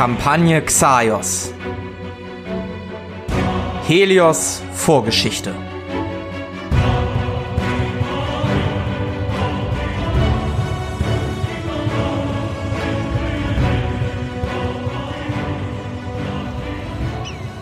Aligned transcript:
Kampagne 0.00 0.62
Xaios. 0.62 1.52
Helios 3.86 4.62
Vorgeschichte. 4.72 5.54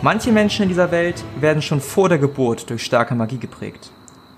Manche 0.01 0.31
Menschen 0.31 0.63
in 0.63 0.69
dieser 0.69 0.93
Welt 0.93 1.25
werden 1.41 1.61
schon 1.61 1.81
vor 1.81 2.09
der 2.09 2.19
Geburt 2.19 2.71
durch 2.71 2.85
starke 2.85 3.17
Magie 3.17 3.39
geprägt. 3.39 3.91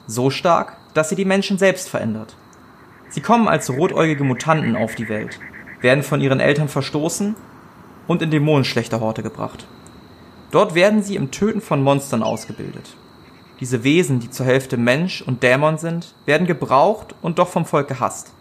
So 0.06 0.30
stark, 0.30 0.78
dass 0.94 1.10
sie 1.10 1.16
die 1.16 1.26
Menschen 1.26 1.58
selbst 1.58 1.90
verändert. 1.90 2.34
Sie 3.10 3.20
kommen 3.20 3.46
als 3.46 3.68
rotäugige 3.68 4.24
Mutanten 4.24 4.74
auf 4.74 4.94
die 4.94 5.10
Welt, 5.10 5.38
werden 5.82 6.02
von 6.02 6.22
ihren 6.22 6.40
Eltern 6.40 6.68
verstoßen 6.68 7.36
und 8.10 8.22
in 8.22 8.32
Dämonenschlechterhorte 8.32 9.22
gebracht. 9.22 9.68
Dort 10.50 10.74
werden 10.74 11.00
sie 11.00 11.14
im 11.14 11.30
Töten 11.30 11.60
von 11.60 11.80
Monstern 11.80 12.24
ausgebildet. 12.24 12.96
Diese 13.60 13.84
Wesen, 13.84 14.18
die 14.18 14.28
zur 14.28 14.46
Hälfte 14.46 14.76
Mensch 14.76 15.22
und 15.22 15.44
Dämon 15.44 15.78
sind, 15.78 16.12
werden 16.26 16.44
gebraucht 16.44 17.14
und 17.22 17.38
doch 17.38 17.46
vom 17.46 17.66
Volk 17.66 17.86
gehasst. 17.86 18.32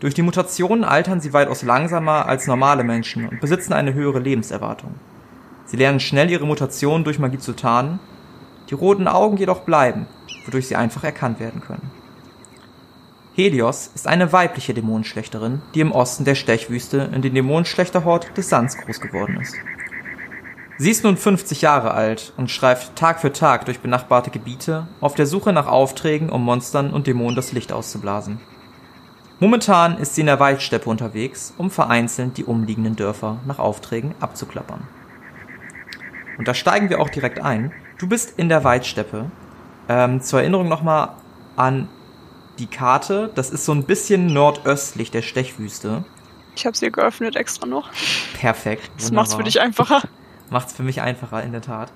Durch 0.00 0.14
die 0.14 0.22
Mutationen 0.22 0.82
altern 0.82 1.20
sie 1.20 1.32
weitaus 1.32 1.62
langsamer 1.62 2.26
als 2.26 2.48
normale 2.48 2.82
Menschen 2.82 3.28
und 3.28 3.40
besitzen 3.40 3.72
eine 3.72 3.94
höhere 3.94 4.18
Lebenserwartung. 4.18 4.96
Sie 5.64 5.76
lernen 5.76 6.00
schnell 6.00 6.28
ihre 6.28 6.44
Mutation 6.44 7.04
durch 7.04 7.20
Magie 7.20 7.38
zu 7.38 7.52
tarnen, 7.52 8.00
die 8.68 8.74
roten 8.74 9.06
Augen 9.06 9.36
jedoch 9.36 9.60
bleiben, 9.60 10.08
wodurch 10.44 10.66
sie 10.66 10.74
einfach 10.74 11.04
erkannt 11.04 11.38
werden 11.38 11.60
können. 11.60 11.88
Helios 13.36 13.90
ist 13.96 14.06
eine 14.06 14.32
weibliche 14.32 14.74
Dämonenschlechterin, 14.74 15.60
die 15.74 15.80
im 15.80 15.90
Osten 15.90 16.24
der 16.24 16.36
Stechwüste 16.36 17.10
in 17.12 17.20
den 17.20 17.34
Dämonenschlechterhort 17.34 18.36
des 18.36 18.48
Sands 18.48 18.78
groß 18.78 19.00
geworden 19.00 19.40
ist. 19.40 19.56
Sie 20.78 20.90
ist 20.90 21.02
nun 21.02 21.16
50 21.16 21.60
Jahre 21.60 21.90
alt 21.90 22.32
und 22.36 22.48
schreift 22.48 22.94
Tag 22.94 23.20
für 23.20 23.32
Tag 23.32 23.64
durch 23.64 23.80
benachbarte 23.80 24.30
Gebiete 24.30 24.86
auf 25.00 25.16
der 25.16 25.26
Suche 25.26 25.52
nach 25.52 25.66
Aufträgen, 25.66 26.30
um 26.30 26.44
Monstern 26.44 26.92
und 26.92 27.08
Dämonen 27.08 27.34
das 27.34 27.50
Licht 27.50 27.72
auszublasen. 27.72 28.40
Momentan 29.40 29.98
ist 29.98 30.14
sie 30.14 30.20
in 30.20 30.28
der 30.28 30.38
Waldsteppe 30.38 30.88
unterwegs, 30.88 31.54
um 31.58 31.72
vereinzelt 31.72 32.38
die 32.38 32.44
umliegenden 32.44 32.94
Dörfer 32.94 33.40
nach 33.46 33.58
Aufträgen 33.58 34.14
abzuklappern. 34.20 34.86
Und 36.38 36.46
da 36.46 36.54
steigen 36.54 36.88
wir 36.88 37.00
auch 37.00 37.10
direkt 37.10 37.40
ein. 37.40 37.72
Du 37.98 38.08
bist 38.08 38.38
in 38.38 38.48
der 38.48 38.62
Waldsteppe. 38.62 39.32
Ähm, 39.88 40.20
zur 40.20 40.40
Erinnerung 40.40 40.68
nochmal 40.68 41.10
an 41.56 41.88
die 42.58 42.66
Karte. 42.66 43.30
Das 43.34 43.50
ist 43.50 43.64
so 43.64 43.72
ein 43.72 43.84
bisschen 43.84 44.26
nordöstlich 44.26 45.10
der 45.10 45.22
Stechwüste. 45.22 46.04
Ich 46.56 46.66
habe 46.66 46.76
sie 46.76 46.90
geöffnet 46.90 47.36
extra 47.36 47.66
noch. 47.66 47.90
Perfekt. 48.38 48.90
Das 48.98 49.10
macht's 49.10 49.34
für 49.34 49.42
dich 49.42 49.60
einfacher. 49.60 50.02
Macht's 50.50 50.74
für 50.74 50.82
mich 50.82 51.00
einfacher, 51.00 51.42
in 51.42 51.52
der 51.52 51.62
Tat. 51.62 51.90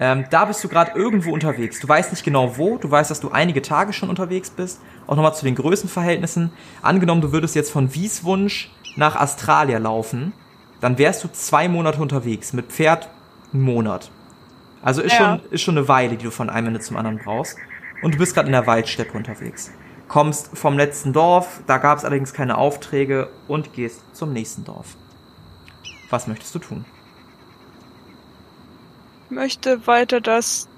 Ähm, 0.00 0.24
da 0.30 0.46
bist 0.46 0.64
du 0.64 0.68
gerade 0.68 0.92
irgendwo 0.98 1.32
unterwegs. 1.32 1.78
Du 1.80 1.86
weißt 1.86 2.10
nicht 2.10 2.24
genau 2.24 2.56
wo. 2.56 2.78
Du 2.78 2.90
weißt, 2.90 3.10
dass 3.10 3.20
du 3.20 3.30
einige 3.30 3.60
Tage 3.60 3.92
schon 3.92 4.08
unterwegs 4.08 4.48
bist. 4.50 4.80
Auch 5.06 5.14
nochmal 5.16 5.34
zu 5.34 5.44
den 5.44 5.54
Größenverhältnissen. 5.54 6.50
Angenommen, 6.80 7.20
du 7.20 7.30
würdest 7.32 7.54
jetzt 7.54 7.70
von 7.70 7.94
Wieswunsch 7.94 8.70
nach 8.96 9.14
Australia 9.20 9.78
laufen, 9.78 10.32
dann 10.80 10.96
wärst 10.96 11.22
du 11.22 11.28
zwei 11.30 11.68
Monate 11.68 12.00
unterwegs. 12.00 12.54
Mit 12.54 12.72
Pferd 12.72 13.10
einen 13.52 13.62
Monat. 13.62 14.10
Also 14.82 15.02
ist, 15.02 15.12
Ja. 15.12 15.38
schon, 15.38 15.52
ist 15.52 15.60
schon 15.62 15.76
eine 15.76 15.86
Weile, 15.86 16.16
die 16.16 16.24
du 16.24 16.30
von 16.30 16.48
einem 16.48 16.68
Ende 16.68 16.80
zum 16.80 16.96
anderen 16.96 17.18
brauchst. 17.22 17.58
Und 18.02 18.14
du 18.14 18.18
bist 18.18 18.34
gerade 18.34 18.46
in 18.46 18.52
der 18.52 18.66
Waldsteppe 18.66 19.16
unterwegs. 19.16 19.70
Kommst 20.10 20.58
vom 20.58 20.76
letzten 20.76 21.12
Dorf, 21.12 21.60
da 21.68 21.78
gab 21.78 21.98
es 21.98 22.04
allerdings 22.04 22.32
keine 22.32 22.58
Aufträge 22.58 23.28
und 23.46 23.72
gehst 23.74 24.02
zum 24.12 24.32
nächsten 24.32 24.64
Dorf. 24.64 24.96
Was 26.10 26.26
möchtest 26.26 26.52
du 26.52 26.58
tun? 26.58 26.84
Ich 29.26 29.30
möchte 29.30 29.86
weiter 29.86 30.20
das 30.20 30.68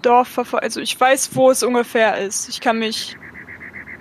Dorf 0.00 0.28
verfolgen. 0.28 0.64
Also 0.64 0.80
ich 0.80 0.98
weiß, 0.98 1.36
wo 1.36 1.50
es 1.50 1.62
ungefähr 1.62 2.16
ist. 2.16 2.48
Ich 2.48 2.62
kann 2.62 2.78
mich 2.78 3.14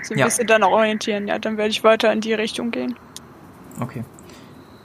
so 0.04 0.14
ein 0.14 0.20
Ja. 0.20 0.26
bisschen 0.26 0.48
dann 0.48 0.64
auch 0.64 0.72
orientieren. 0.72 1.28
Ja, 1.28 1.38
dann 1.38 1.58
werde 1.58 1.72
ich 1.72 1.84
weiter 1.84 2.14
in 2.14 2.22
die 2.22 2.34
Richtung 2.34 2.72
gehen. 2.72 2.96
Okay. 3.82 4.06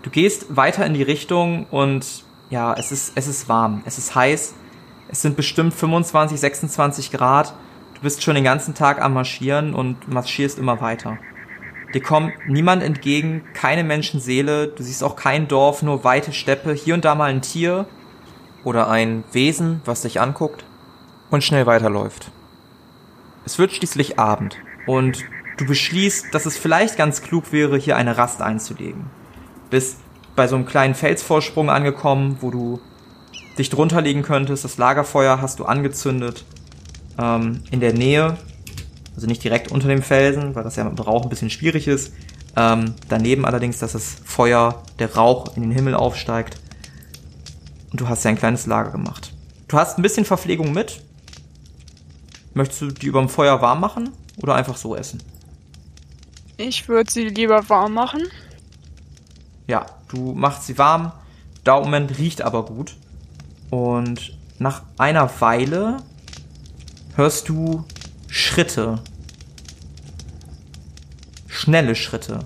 Du 0.02 0.10
gehst 0.10 0.56
weiter 0.56 0.84
in 0.84 0.94
die 0.94 1.04
Richtung 1.04 1.66
und 1.70 2.24
ja, 2.50 2.74
es 2.74 2.90
ist, 2.90 3.12
es 3.14 3.28
ist 3.28 3.48
warm, 3.48 3.82
es 3.86 3.98
ist 3.98 4.16
heiß. 4.16 4.54
Es 5.08 5.22
sind 5.22 5.36
bestimmt 5.36 5.74
25, 5.74 6.40
26 6.40 7.12
Grad. 7.12 7.54
Du 8.02 8.06
bist 8.06 8.24
schon 8.24 8.34
den 8.34 8.42
ganzen 8.42 8.74
Tag 8.74 9.00
am 9.00 9.14
Marschieren 9.14 9.74
und 9.74 10.12
marschierst 10.12 10.58
immer 10.58 10.80
weiter. 10.80 11.18
Dir 11.94 12.02
kommt 12.02 12.32
niemand 12.48 12.82
entgegen, 12.82 13.44
keine 13.54 13.84
Menschenseele, 13.84 14.66
du 14.66 14.82
siehst 14.82 15.04
auch 15.04 15.14
kein 15.14 15.46
Dorf, 15.46 15.82
nur 15.82 16.02
weite 16.02 16.32
Steppe, 16.32 16.72
hier 16.72 16.94
und 16.94 17.04
da 17.04 17.14
mal 17.14 17.30
ein 17.30 17.42
Tier 17.42 17.86
oder 18.64 18.90
ein 18.90 19.22
Wesen, 19.30 19.82
was 19.84 20.02
dich 20.02 20.20
anguckt 20.20 20.64
und 21.30 21.44
schnell 21.44 21.66
weiterläuft. 21.66 22.32
Es 23.44 23.60
wird 23.60 23.70
schließlich 23.70 24.18
Abend 24.18 24.56
und 24.88 25.24
du 25.56 25.64
beschließt, 25.64 26.34
dass 26.34 26.44
es 26.44 26.58
vielleicht 26.58 26.96
ganz 26.96 27.22
klug 27.22 27.52
wäre, 27.52 27.78
hier 27.78 27.94
eine 27.94 28.18
Rast 28.18 28.42
einzulegen. 28.42 29.10
Bist 29.70 30.00
bei 30.34 30.48
so 30.48 30.56
einem 30.56 30.66
kleinen 30.66 30.96
Felsvorsprung 30.96 31.70
angekommen, 31.70 32.38
wo 32.40 32.50
du 32.50 32.80
dich 33.58 33.70
drunter 33.70 34.00
legen 34.00 34.22
könntest. 34.22 34.64
Das 34.64 34.76
Lagerfeuer 34.76 35.40
hast 35.40 35.60
du 35.60 35.66
angezündet. 35.66 36.44
Ähm, 37.18 37.62
in 37.70 37.80
der 37.80 37.92
Nähe, 37.92 38.36
also 39.14 39.26
nicht 39.26 39.44
direkt 39.44 39.70
unter 39.70 39.88
dem 39.88 40.02
Felsen, 40.02 40.54
weil 40.54 40.64
das 40.64 40.76
ja 40.76 40.84
mit 40.84 40.98
dem 40.98 41.04
Rauch 41.04 41.24
ein 41.24 41.28
bisschen 41.28 41.50
schwierig 41.50 41.88
ist. 41.88 42.12
Ähm, 42.56 42.94
daneben 43.08 43.44
allerdings, 43.44 43.78
dass 43.78 43.92
das 43.92 44.16
Feuer, 44.24 44.82
der 44.98 45.14
Rauch 45.14 45.56
in 45.56 45.62
den 45.62 45.72
Himmel 45.72 45.94
aufsteigt. 45.94 46.58
Und 47.90 48.00
du 48.00 48.08
hast 48.08 48.24
ja 48.24 48.30
ein 48.30 48.38
kleines 48.38 48.66
Lager 48.66 48.90
gemacht. 48.90 49.32
Du 49.68 49.78
hast 49.78 49.98
ein 49.98 50.02
bisschen 50.02 50.24
Verpflegung 50.24 50.72
mit. 50.72 51.02
Möchtest 52.54 52.82
du 52.82 52.86
die 52.88 53.06
überm 53.06 53.28
Feuer 53.28 53.62
warm 53.62 53.80
machen 53.80 54.10
oder 54.36 54.54
einfach 54.54 54.76
so 54.76 54.94
essen? 54.94 55.22
Ich 56.58 56.88
würde 56.88 57.10
sie 57.10 57.28
lieber 57.28 57.68
warm 57.68 57.94
machen. 57.94 58.22
Ja, 59.66 59.86
du 60.08 60.32
machst 60.32 60.66
sie 60.66 60.76
warm. 60.76 61.12
Daumen 61.64 62.06
riecht 62.06 62.42
aber 62.42 62.64
gut. 62.64 62.96
Und 63.70 64.36
nach 64.58 64.82
einer 64.98 65.30
Weile 65.40 65.98
hörst 67.16 67.48
du 67.48 67.84
Schritte. 68.28 68.98
Schnelle 71.48 71.94
Schritte. 71.94 72.40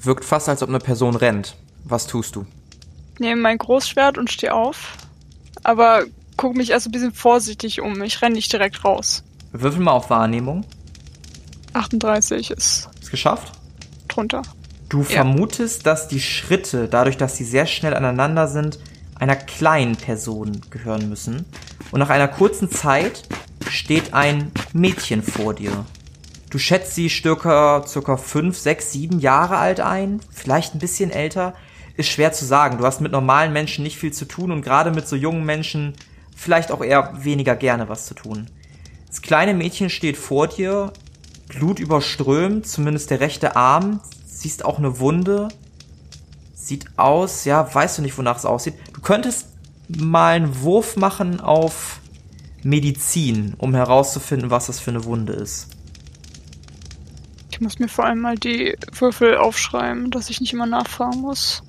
Wirkt 0.00 0.24
fast, 0.24 0.48
als 0.48 0.62
ob 0.62 0.68
eine 0.68 0.78
Person 0.78 1.16
rennt. 1.16 1.56
Was 1.84 2.06
tust 2.06 2.36
du? 2.36 2.46
Nehme 3.18 3.40
mein 3.40 3.58
Großschwert 3.58 4.16
und 4.16 4.30
stehe 4.30 4.54
auf. 4.54 4.96
Aber 5.64 6.04
guck 6.36 6.56
mich 6.56 6.70
erst 6.70 6.86
ein 6.86 6.92
bisschen 6.92 7.12
vorsichtig 7.12 7.80
um. 7.80 8.00
Ich 8.02 8.22
renne 8.22 8.36
nicht 8.36 8.52
direkt 8.52 8.84
raus. 8.84 9.24
Würfel 9.52 9.80
mal 9.80 9.92
auf 9.92 10.08
Wahrnehmung. 10.10 10.64
38 11.72 12.50
ist 12.52 12.88
Ist 13.00 13.10
geschafft? 13.10 13.52
drunter. 14.08 14.42
Du 14.88 15.02
vermutest, 15.02 15.84
dass 15.84 16.08
die 16.08 16.20
Schritte, 16.20 16.88
dadurch, 16.88 17.18
dass 17.18 17.36
sie 17.36 17.44
sehr 17.44 17.66
schnell 17.66 17.94
aneinander 17.94 18.48
sind, 18.48 18.78
einer 19.18 19.36
kleinen 19.36 19.96
Person 19.96 20.60
gehören 20.70 21.08
müssen. 21.08 21.44
Und 21.90 22.00
nach 22.00 22.10
einer 22.10 22.28
kurzen 22.28 22.70
Zeit 22.70 23.28
steht 23.68 24.14
ein 24.14 24.52
Mädchen 24.72 25.22
vor 25.22 25.54
dir. 25.54 25.84
Du 26.50 26.58
schätzt 26.58 26.94
sie 26.94 27.08
circa, 27.08 27.86
circa 27.86 28.16
fünf, 28.16 28.56
sechs, 28.56 28.92
sieben 28.92 29.20
Jahre 29.20 29.58
alt 29.58 29.80
ein, 29.80 30.20
vielleicht 30.32 30.74
ein 30.74 30.78
bisschen 30.78 31.10
älter. 31.10 31.54
Ist 31.96 32.08
schwer 32.08 32.32
zu 32.32 32.44
sagen. 32.44 32.78
Du 32.78 32.84
hast 32.84 33.00
mit 33.00 33.12
normalen 33.12 33.52
Menschen 33.52 33.82
nicht 33.82 33.98
viel 33.98 34.12
zu 34.12 34.24
tun 34.24 34.50
und 34.52 34.62
gerade 34.62 34.90
mit 34.90 35.08
so 35.08 35.16
jungen 35.16 35.44
Menschen 35.44 35.94
vielleicht 36.34 36.70
auch 36.70 36.82
eher 36.82 37.12
weniger 37.24 37.56
gerne 37.56 37.88
was 37.88 38.06
zu 38.06 38.14
tun. 38.14 38.46
Das 39.08 39.20
kleine 39.20 39.52
Mädchen 39.52 39.90
steht 39.90 40.16
vor 40.16 40.46
dir, 40.46 40.92
Blut 41.48 41.80
überströmt, 41.80 42.66
zumindest 42.66 43.10
der 43.10 43.20
rechte 43.20 43.56
Arm. 43.56 44.00
Siehst 44.26 44.64
auch 44.64 44.78
eine 44.78 45.00
Wunde. 45.00 45.48
Sieht 46.54 46.86
aus, 46.96 47.44
ja, 47.44 47.74
weißt 47.74 47.98
du 47.98 48.02
nicht, 48.02 48.16
wonach 48.16 48.36
es 48.36 48.44
aussieht. 48.44 48.74
Du 48.98 49.02
könntest 49.02 49.46
mal 49.86 50.34
einen 50.34 50.60
Wurf 50.62 50.96
machen 50.96 51.38
auf 51.38 52.00
Medizin, 52.64 53.54
um 53.56 53.72
herauszufinden, 53.72 54.50
was 54.50 54.66
das 54.66 54.80
für 54.80 54.90
eine 54.90 55.04
Wunde 55.04 55.34
ist. 55.34 55.68
Ich 57.52 57.60
muss 57.60 57.78
mir 57.78 57.86
vor 57.86 58.06
allem 58.06 58.18
mal 58.18 58.34
die 58.34 58.76
Würfel 58.92 59.36
aufschreiben, 59.36 60.10
dass 60.10 60.30
ich 60.30 60.40
nicht 60.40 60.52
immer 60.52 60.66
nachfragen 60.66 61.20
muss. 61.20 61.62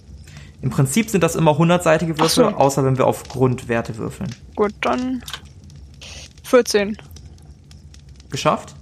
Im 0.63 0.71
Prinzip 0.71 1.11
sind 1.11 1.23
das 1.23 1.35
immer 1.35 1.55
hundertseitige 1.55 2.17
Würfel, 2.17 2.45
so. 2.45 2.55
außer 2.55 2.83
wenn 2.83 2.97
wir 2.97 3.05
auf 3.05 3.23
Grundwerte 3.29 3.97
würfeln. 3.97 4.33
Gut, 4.55 4.73
dann 4.81 5.23
14. 6.45 6.97
Geschafft? 8.31 8.75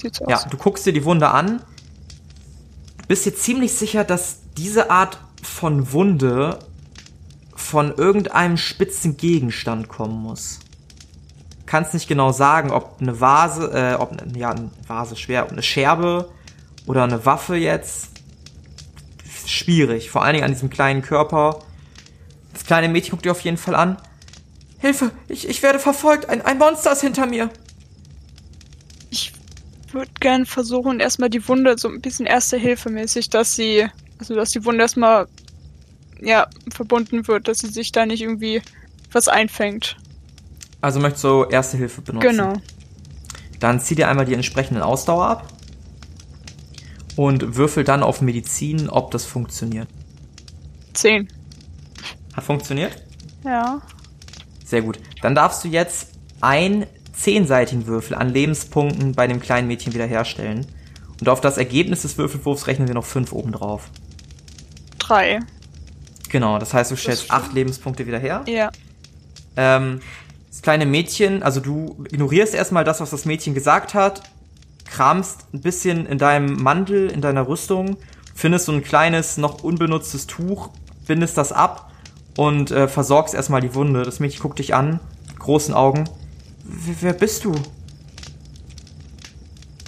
Sieht 0.00 0.14
so 0.14 0.24
Ja, 0.30 0.36
aus. 0.36 0.46
du 0.48 0.56
guckst 0.56 0.86
dir 0.86 0.94
die 0.94 1.04
Wunde 1.04 1.28
an. 1.28 1.58
Du 3.02 3.06
bist 3.06 3.26
dir 3.26 3.34
ziemlich 3.34 3.74
sicher, 3.74 4.02
dass 4.04 4.38
diese 4.56 4.90
Art 4.90 5.18
von 5.44 5.92
Wunde 5.92 6.58
von 7.54 7.94
irgendeinem 7.94 8.56
spitzen 8.56 9.16
Gegenstand 9.16 9.88
kommen 9.88 10.22
muss. 10.22 10.60
Kannst 11.66 11.94
nicht 11.94 12.08
genau 12.08 12.32
sagen, 12.32 12.70
ob 12.70 13.00
eine 13.00 13.20
Vase, 13.20 13.70
äh, 13.72 13.94
ob 13.94 14.12
eine, 14.12 14.38
ja, 14.38 14.50
eine 14.50 14.70
Vase 14.86 15.16
schwer, 15.16 15.44
ob 15.44 15.52
eine 15.52 15.62
Scherbe 15.62 16.30
oder 16.86 17.04
eine 17.04 17.24
Waffe 17.24 17.56
jetzt. 17.56 18.10
Schwierig, 19.46 20.10
vor 20.10 20.22
allen 20.22 20.34
Dingen 20.34 20.44
an 20.44 20.52
diesem 20.52 20.70
kleinen 20.70 21.02
Körper. 21.02 21.60
Das 22.52 22.64
kleine 22.64 22.88
Mädchen 22.88 23.12
guckt 23.12 23.24
dir 23.24 23.32
auf 23.32 23.40
jeden 23.40 23.56
Fall 23.56 23.74
an. 23.74 23.96
Hilfe, 24.78 25.10
ich, 25.28 25.48
ich 25.48 25.62
werde 25.62 25.78
verfolgt, 25.78 26.28
ein, 26.28 26.42
ein 26.42 26.58
Monster 26.58 26.92
ist 26.92 27.00
hinter 27.00 27.26
mir. 27.26 27.50
Ich 29.10 29.32
würde 29.92 30.10
gern 30.20 30.44
versuchen, 30.44 31.00
erstmal 31.00 31.30
die 31.30 31.46
Wunde 31.48 31.76
so 31.78 31.88
ein 31.88 32.00
bisschen 32.00 32.26
erste 32.26 32.56
Hilfe 32.56 32.90
mäßig, 32.90 33.30
dass 33.30 33.54
sie, 33.54 33.88
also 34.18 34.34
dass 34.34 34.50
die 34.50 34.64
Wunde 34.64 34.82
erstmal, 34.82 35.26
ja, 36.20 36.48
verbunden 36.72 37.26
wird, 37.26 37.48
dass 37.48 37.58
sie 37.58 37.68
sich 37.68 37.92
da 37.92 38.06
nicht 38.06 38.22
irgendwie 38.22 38.62
was 39.12 39.28
einfängt. 39.28 39.96
Also 40.80 41.00
möchtest 41.00 41.24
du 41.24 41.44
erste 41.44 41.76
Hilfe 41.76 42.02
benutzen? 42.02 42.28
Genau. 42.28 42.54
Dann 43.60 43.80
zieh 43.80 43.94
dir 43.94 44.08
einmal 44.08 44.26
die 44.26 44.34
entsprechenden 44.34 44.82
Ausdauer 44.82 45.26
ab 45.26 45.52
und 47.16 47.56
würfel 47.56 47.84
dann 47.84 48.02
auf 48.02 48.20
Medizin, 48.20 48.88
ob 48.90 49.10
das 49.10 49.24
funktioniert. 49.24 49.88
Zehn. 50.92 51.28
Hat 52.34 52.44
funktioniert? 52.44 53.02
Ja. 53.44 53.80
Sehr 54.64 54.82
gut. 54.82 54.98
Dann 55.22 55.34
darfst 55.34 55.64
du 55.64 55.68
jetzt 55.68 56.08
einen 56.40 56.86
zehnseitigen 57.12 57.86
Würfel 57.86 58.16
an 58.16 58.28
Lebenspunkten 58.28 59.12
bei 59.12 59.26
dem 59.26 59.40
kleinen 59.40 59.68
Mädchen 59.68 59.94
wiederherstellen. 59.94 60.66
Und 61.20 61.28
auf 61.28 61.40
das 61.40 61.58
Ergebnis 61.58 62.02
des 62.02 62.18
Würfelwurfs 62.18 62.66
rechnen 62.66 62.88
wir 62.88 62.94
noch 62.94 63.04
fünf 63.04 63.32
obendrauf. 63.32 63.88
Drei. 65.06 65.40
Genau, 66.30 66.58
das 66.58 66.74
heißt, 66.74 66.90
du 66.90 66.96
stellst 66.96 67.30
acht 67.30 67.52
Lebenspunkte 67.52 68.06
wieder 68.06 68.18
her. 68.18 68.42
Ja. 68.46 68.70
Ähm, 69.56 70.00
das 70.48 70.62
kleine 70.62 70.86
Mädchen, 70.86 71.42
also 71.42 71.60
du 71.60 72.04
ignorierst 72.10 72.54
erstmal 72.54 72.84
das, 72.84 73.00
was 73.00 73.10
das 73.10 73.24
Mädchen 73.24 73.54
gesagt 73.54 73.94
hat, 73.94 74.22
kramst 74.84 75.46
ein 75.52 75.60
bisschen 75.60 76.06
in 76.06 76.18
deinem 76.18 76.62
Mantel, 76.62 77.10
in 77.10 77.20
deiner 77.20 77.46
Rüstung, 77.46 77.96
findest 78.34 78.66
so 78.66 78.72
ein 78.72 78.82
kleines, 78.82 79.36
noch 79.36 79.62
unbenutztes 79.62 80.26
Tuch, 80.26 80.70
bindest 81.06 81.36
das 81.36 81.52
ab 81.52 81.92
und 82.36 82.70
äh, 82.70 82.88
versorgst 82.88 83.34
erstmal 83.34 83.60
die 83.60 83.74
Wunde. 83.74 84.02
Das 84.02 84.20
Mädchen 84.20 84.40
guckt 84.40 84.58
dich 84.58 84.74
an, 84.74 85.00
großen 85.38 85.74
Augen. 85.74 86.04
Wer, 86.64 86.94
wer 87.00 87.12
bist 87.12 87.44
du? 87.44 87.52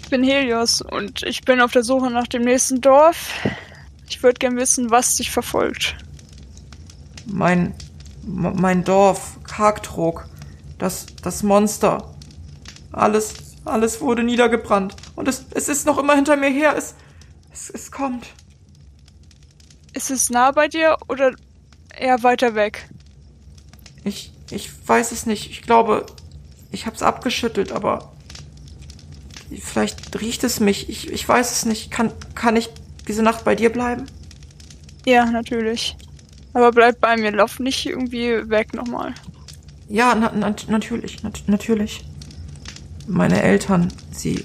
Ich 0.03 0.11
bin 0.11 0.23
Helios 0.23 0.83
und 0.83 1.23
ich 1.25 1.43
bin 1.43 1.61
auf 1.61 1.73
der 1.73 1.83
Suche 1.83 2.11
nach 2.11 2.29
dem 2.29 2.43
nächsten 2.43 2.81
Dorf. 2.81 3.31
Ich 4.08 4.23
würde 4.23 4.38
gern 4.38 4.56
wissen, 4.56 4.91
was 4.91 5.17
dich 5.17 5.31
verfolgt. 5.31 5.97
Mein, 7.26 7.75
mein 8.25 8.85
Dorf, 8.85 9.38
Kargtrog, 9.44 10.29
das, 10.79 11.06
das 11.23 11.43
Monster. 11.43 12.14
Alles, 12.93 13.35
alles 13.64 14.00
wurde 14.00 14.23
niedergebrannt. 14.23 14.94
Und 15.17 15.29
es, 15.29 15.44
es 15.53 15.69
ist 15.69 15.87
noch 15.87 15.99
immer 15.99 16.14
hinter 16.14 16.37
mir 16.37 16.50
her. 16.50 16.75
Es, 16.76 16.94
es, 17.53 17.70
es 17.70 17.91
kommt. 17.91 18.26
Ist 19.93 20.11
es 20.11 20.31
nah 20.31 20.50
bei 20.53 20.69
dir 20.69 20.97
oder 21.08 21.32
eher 21.99 22.23
weiter 22.23 22.55
weg? 22.55 22.88
Ich, 24.05 24.32
ich 24.50 24.70
weiß 24.87 25.12
es 25.12 25.26
nicht. 25.26 25.50
Ich 25.50 25.62
glaube, 25.62 26.06
ich 26.70 26.87
hab's 26.87 27.03
abgeschüttelt, 27.03 27.73
aber 27.73 28.12
vielleicht 29.61 30.20
riecht 30.20 30.44
es 30.44 30.61
mich. 30.61 30.88
Ich, 30.88 31.11
ich 31.11 31.29
weiß 31.29 31.50
es 31.50 31.64
nicht. 31.64 31.91
Kann, 31.91 32.12
kann 32.35 32.56
ich 32.56 32.70
diese 33.08 33.23
Nacht 33.23 33.44
bei 33.44 33.55
dir 33.55 33.70
bleiben? 33.70 34.06
Ja, 35.05 35.26
natürlich. 35.26 35.97
Aber 36.53 36.70
bleib 36.70 37.00
bei 37.00 37.17
mir, 37.17 37.31
lauf 37.32 37.61
nicht 37.61 37.87
irgendwie 37.87 38.49
weg 38.49 38.75
nochmal. 38.75 39.14
Ja, 39.88 40.14
na, 40.14 40.32
na, 40.35 40.55
natürlich, 40.69 41.23
nat, 41.23 41.43
natürlich. 41.47 42.05
Meine 43.06 43.41
Eltern, 43.43 43.93
sie. 44.11 44.44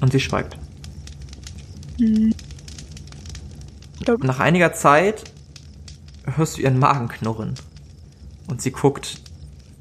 Und 0.00 0.12
sie 0.12 0.20
schweigt. 0.20 0.56
glaub- 4.00 4.22
Nach 4.22 4.38
einiger 4.38 4.72
Zeit 4.72 5.24
hörst 6.24 6.56
du 6.58 6.62
ihren 6.62 6.78
Magen 6.78 7.08
knurren. 7.08 7.54
Und 8.46 8.62
sie 8.62 8.70
guckt 8.70 9.20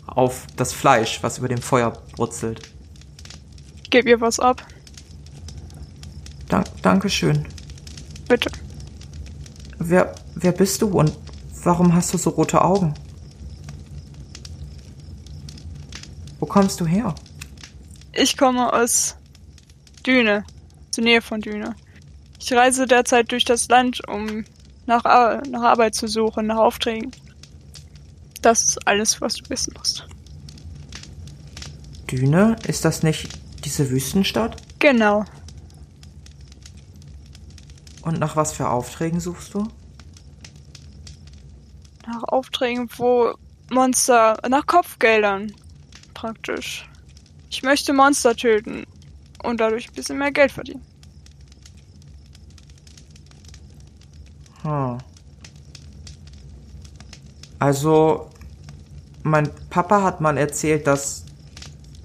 auf 0.08 0.48
das 0.56 0.74
Fleisch, 0.74 1.22
was 1.22 1.38
über 1.38 1.50
dem 1.50 1.62
Feuer 1.62 1.92
brutzelt. 2.14 2.62
Gib 3.90 4.08
ihr 4.08 4.22
was 4.22 4.40
ab, 4.40 4.66
Dank, 6.54 6.68
Dankeschön. 6.84 7.48
bitte. 8.28 8.52
Wer, 9.80 10.14
wer 10.36 10.52
bist 10.52 10.84
du 10.84 10.88
und 11.00 11.12
warum 11.64 11.96
hast 11.96 12.14
du 12.14 12.20
so 12.20 12.30
rote 12.30 12.64
Augen? 12.64 12.94
Wo 16.40 16.46
kommst 16.46 16.80
du 16.80 16.86
her? 16.86 17.16
Ich 18.12 18.38
komme 18.38 18.72
aus 18.72 19.16
Düne, 20.06 20.46
zur 20.92 21.06
Nähe 21.06 21.24
von 21.24 21.42
Düne. 21.42 21.76
Ich 22.40 22.54
reise 22.54 22.86
derzeit 22.86 23.32
durch 23.32 23.46
das 23.46 23.68
Land, 23.70 24.08
um 24.08 24.46
nach, 24.86 25.06
Ar 25.06 25.42
nach 25.50 25.64
Arbeit 25.64 25.96
zu 25.96 26.08
suchen, 26.08 26.46
nach 26.46 26.58
Aufträgen. 26.58 27.10
Das 28.44 28.62
ist 28.62 28.88
alles, 28.88 29.20
was 29.22 29.38
du 29.38 29.50
wissen 29.50 29.74
musst. 29.76 30.06
Düne? 32.12 32.58
Ist 32.68 32.86
das 32.86 33.02
nicht 33.02 33.40
diese 33.66 33.90
Wüstenstadt? 33.90 34.62
Genau. 34.78 35.26
Und 38.04 38.20
nach 38.20 38.36
was 38.36 38.54
für 38.54 38.70
Aufträgen 38.70 39.20
suchst 39.20 39.54
du? 39.54 39.68
Nach 42.06 42.24
Aufträgen, 42.24 42.90
wo 42.98 43.34
Monster, 43.72 44.38
nach 44.50 44.66
Kopfgeldern, 44.66 45.54
praktisch. 46.14 46.90
Ich 47.50 47.64
möchte 47.64 47.94
Monster 47.94 48.36
töten 48.36 48.86
und 49.44 49.60
dadurch 49.60 49.90
ein 49.90 49.94
bisschen 49.94 50.18
mehr 50.18 50.32
Geld 50.32 50.52
verdienen. 50.52 50.82
Hm. 54.64 54.98
Also, 57.60 58.30
mein 59.24 59.50
Papa 59.70 60.04
hat 60.04 60.20
mal 60.20 60.38
erzählt, 60.38 60.88
dass 60.88 61.24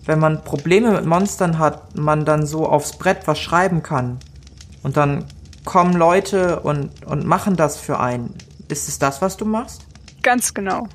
wenn 0.04 0.20
man 0.20 0.42
Probleme 0.44 0.92
mit 0.92 1.04
Monstern 1.04 1.58
hat, 1.58 1.96
man 1.98 2.24
dann 2.24 2.46
so 2.46 2.66
aufs 2.66 2.96
Brett 2.96 3.26
was 3.26 3.38
schreiben 3.38 3.82
kann. 3.82 4.18
Und 4.82 4.96
dann 4.96 5.26
kommen 5.68 5.92
Leute 5.92 6.60
und, 6.60 7.04
und 7.04 7.26
machen 7.26 7.54
das 7.54 7.76
für 7.76 8.00
einen. 8.00 8.32
Ist 8.68 8.88
es 8.88 8.98
das, 8.98 9.20
was 9.20 9.36
du 9.36 9.44
machst? 9.44 9.84
Ganz 10.22 10.54
genau. 10.54 10.88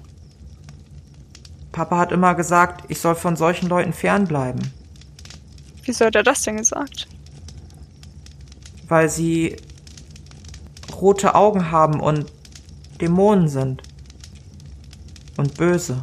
Papa 1.72 2.00
hat 2.00 2.12
immer 2.12 2.34
gesagt, 2.34 2.86
ich 2.88 3.00
soll 3.00 3.14
von 3.14 3.36
solchen 3.36 3.70
Leuten 3.70 3.94
fernbleiben, 3.94 4.74
Wieso 5.84 6.06
hat 6.06 6.16
er 6.16 6.24
das 6.24 6.42
denn 6.42 6.58
gesagt? 6.58 7.08
weil 8.88 9.10
sie 9.10 9.58
rote 11.00 11.36
Augen 11.36 11.70
haben 11.70 12.00
und 12.00 12.26
Dämonen 13.00 13.50
sind. 13.50 13.84
Und 15.38 15.56
böse. 15.56 16.02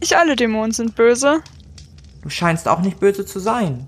Nicht 0.00 0.16
alle 0.16 0.34
Dämonen 0.34 0.72
sind 0.72 0.96
böse. 0.96 1.40
Du 2.22 2.30
scheinst 2.30 2.66
auch 2.66 2.80
nicht 2.80 2.98
böse 2.98 3.24
zu 3.24 3.38
sein. 3.38 3.86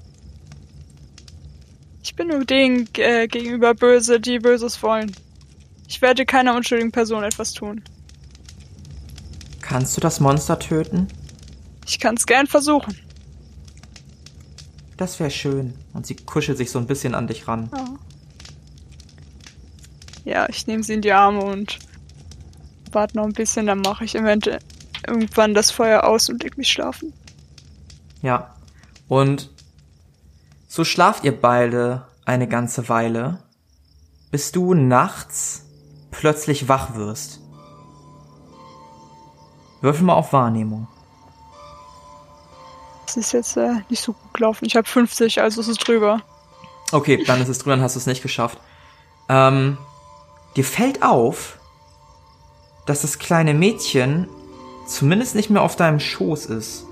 Ich 2.18 2.26
bin 2.26 2.36
nur 2.36 2.44
denen 2.44 2.88
äh, 2.94 3.28
gegenüber 3.28 3.74
böse, 3.74 4.18
die 4.18 4.40
Böses 4.40 4.82
wollen. 4.82 5.14
Ich 5.86 6.02
werde 6.02 6.26
keiner 6.26 6.56
unschuldigen 6.56 6.90
Person 6.90 7.22
etwas 7.22 7.52
tun. 7.52 7.80
Kannst 9.60 9.96
du 9.96 10.00
das 10.00 10.18
Monster 10.18 10.58
töten? 10.58 11.06
Ich 11.86 12.00
kann 12.00 12.16
es 12.16 12.26
gern 12.26 12.48
versuchen. 12.48 12.98
Das 14.96 15.20
wäre 15.20 15.30
schön. 15.30 15.74
Und 15.92 16.08
sie 16.08 16.16
kuschelt 16.16 16.58
sich 16.58 16.72
so 16.72 16.80
ein 16.80 16.88
bisschen 16.88 17.14
an 17.14 17.28
dich 17.28 17.46
ran. 17.46 17.70
Ja, 20.24 20.48
ich 20.48 20.66
nehme 20.66 20.82
sie 20.82 20.94
in 20.94 21.02
die 21.02 21.12
Arme 21.12 21.44
und 21.44 21.78
warte 22.90 23.16
noch 23.16 23.26
ein 23.26 23.32
bisschen, 23.32 23.68
dann 23.68 23.78
mache 23.78 24.04
ich 24.04 24.16
eventuell 24.16 24.58
irgendwann 25.06 25.54
das 25.54 25.70
Feuer 25.70 26.02
aus 26.02 26.28
und 26.28 26.42
leg 26.42 26.58
mich 26.58 26.66
schlafen. 26.66 27.12
Ja. 28.22 28.56
Und 29.06 29.50
so 30.66 30.84
schlaft 30.84 31.24
ihr 31.24 31.40
beide 31.40 32.07
eine 32.28 32.46
ganze 32.46 32.90
Weile, 32.90 33.42
bis 34.30 34.52
du 34.52 34.74
nachts 34.74 35.64
plötzlich 36.10 36.68
wach 36.68 36.94
wirst. 36.94 37.40
Würfel 39.80 40.04
mal 40.04 40.14
auf 40.14 40.34
Wahrnehmung. 40.34 40.86
Das 43.06 43.16
ist 43.16 43.32
jetzt 43.32 43.56
äh, 43.56 43.76
nicht 43.88 44.02
so 44.02 44.12
gut 44.12 44.34
gelaufen. 44.34 44.66
Ich 44.66 44.76
habe 44.76 44.86
50, 44.86 45.40
also 45.40 45.62
ist 45.62 45.68
es 45.68 45.78
drüber. 45.78 46.20
Okay, 46.92 47.24
dann 47.24 47.40
ist 47.40 47.48
es 47.48 47.60
drüber, 47.60 47.76
dann 47.76 47.82
hast 47.82 47.96
du 47.96 48.00
es 48.00 48.06
nicht 48.06 48.20
geschafft. 48.20 48.58
Ähm, 49.30 49.78
dir 50.54 50.64
fällt 50.64 51.02
auf, 51.02 51.58
dass 52.84 53.00
das 53.00 53.18
kleine 53.18 53.54
Mädchen 53.54 54.28
zumindest 54.86 55.34
nicht 55.34 55.48
mehr 55.48 55.62
auf 55.62 55.76
deinem 55.76 56.00
Schoß 56.00 56.46
ist. 56.46 56.84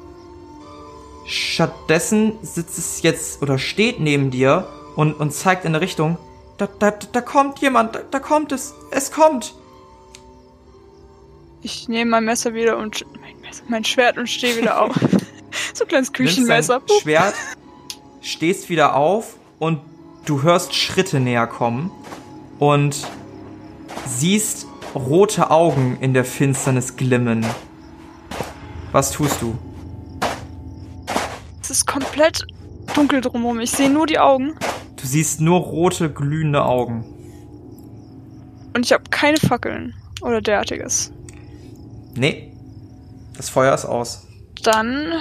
Stattdessen 1.26 2.38
sitzt 2.40 2.78
es 2.78 3.02
jetzt 3.02 3.42
oder 3.42 3.58
steht 3.58 4.00
neben 4.00 4.30
dir 4.30 4.66
und, 4.96 5.12
und 5.14 5.32
zeigt 5.32 5.64
in 5.64 5.74
eine 5.74 5.80
Richtung. 5.80 6.18
Da, 6.58 6.66
da, 6.78 6.90
da 6.90 7.20
kommt 7.20 7.60
jemand, 7.60 7.94
da, 7.94 8.00
da 8.10 8.18
kommt 8.18 8.50
es, 8.50 8.74
es 8.90 9.12
kommt. 9.12 9.54
Ich 11.62 11.88
nehme 11.88 12.12
mein 12.12 12.24
Messer 12.24 12.54
wieder 12.54 12.78
und 12.78 13.04
mein, 13.20 13.38
Messer, 13.40 13.64
mein 13.68 13.84
Schwert 13.84 14.18
und 14.18 14.28
stehe 14.28 14.56
wieder 14.56 14.80
auf. 14.80 14.94
so 15.74 15.84
ein 15.84 15.88
kleines 15.88 16.10
Nimmst 16.10 16.10
dein 16.10 16.12
Küchenmesser. 16.12 16.82
Schwert, 17.02 17.34
stehst 18.22 18.68
wieder 18.68 18.96
auf 18.96 19.36
und 19.58 19.80
du 20.24 20.42
hörst 20.42 20.74
Schritte 20.74 21.20
näher 21.20 21.46
kommen 21.46 21.90
und 22.58 23.06
siehst 24.06 24.66
rote 24.94 25.50
Augen 25.50 25.98
in 26.00 26.14
der 26.14 26.24
Finsternis 26.24 26.96
glimmen. 26.96 27.44
Was 28.92 29.12
tust 29.12 29.42
du? 29.42 29.56
Es 31.60 31.70
ist 31.70 31.86
komplett 31.86 32.46
dunkel 32.94 33.20
drumherum. 33.20 33.60
Ich 33.60 33.72
sehe 33.72 33.90
nur 33.90 34.06
die 34.06 34.18
Augen. 34.18 34.54
Du 35.06 35.12
siehst 35.12 35.40
nur 35.40 35.60
rote, 35.60 36.12
glühende 36.12 36.64
Augen. 36.64 37.04
Und 38.74 38.84
ich 38.84 38.92
habe 38.92 39.04
keine 39.08 39.36
Fackeln 39.36 39.94
oder 40.20 40.40
derartiges. 40.40 41.12
Nee, 42.16 42.52
das 43.36 43.48
Feuer 43.48 43.72
ist 43.72 43.84
aus. 43.84 44.26
Dann 44.64 45.12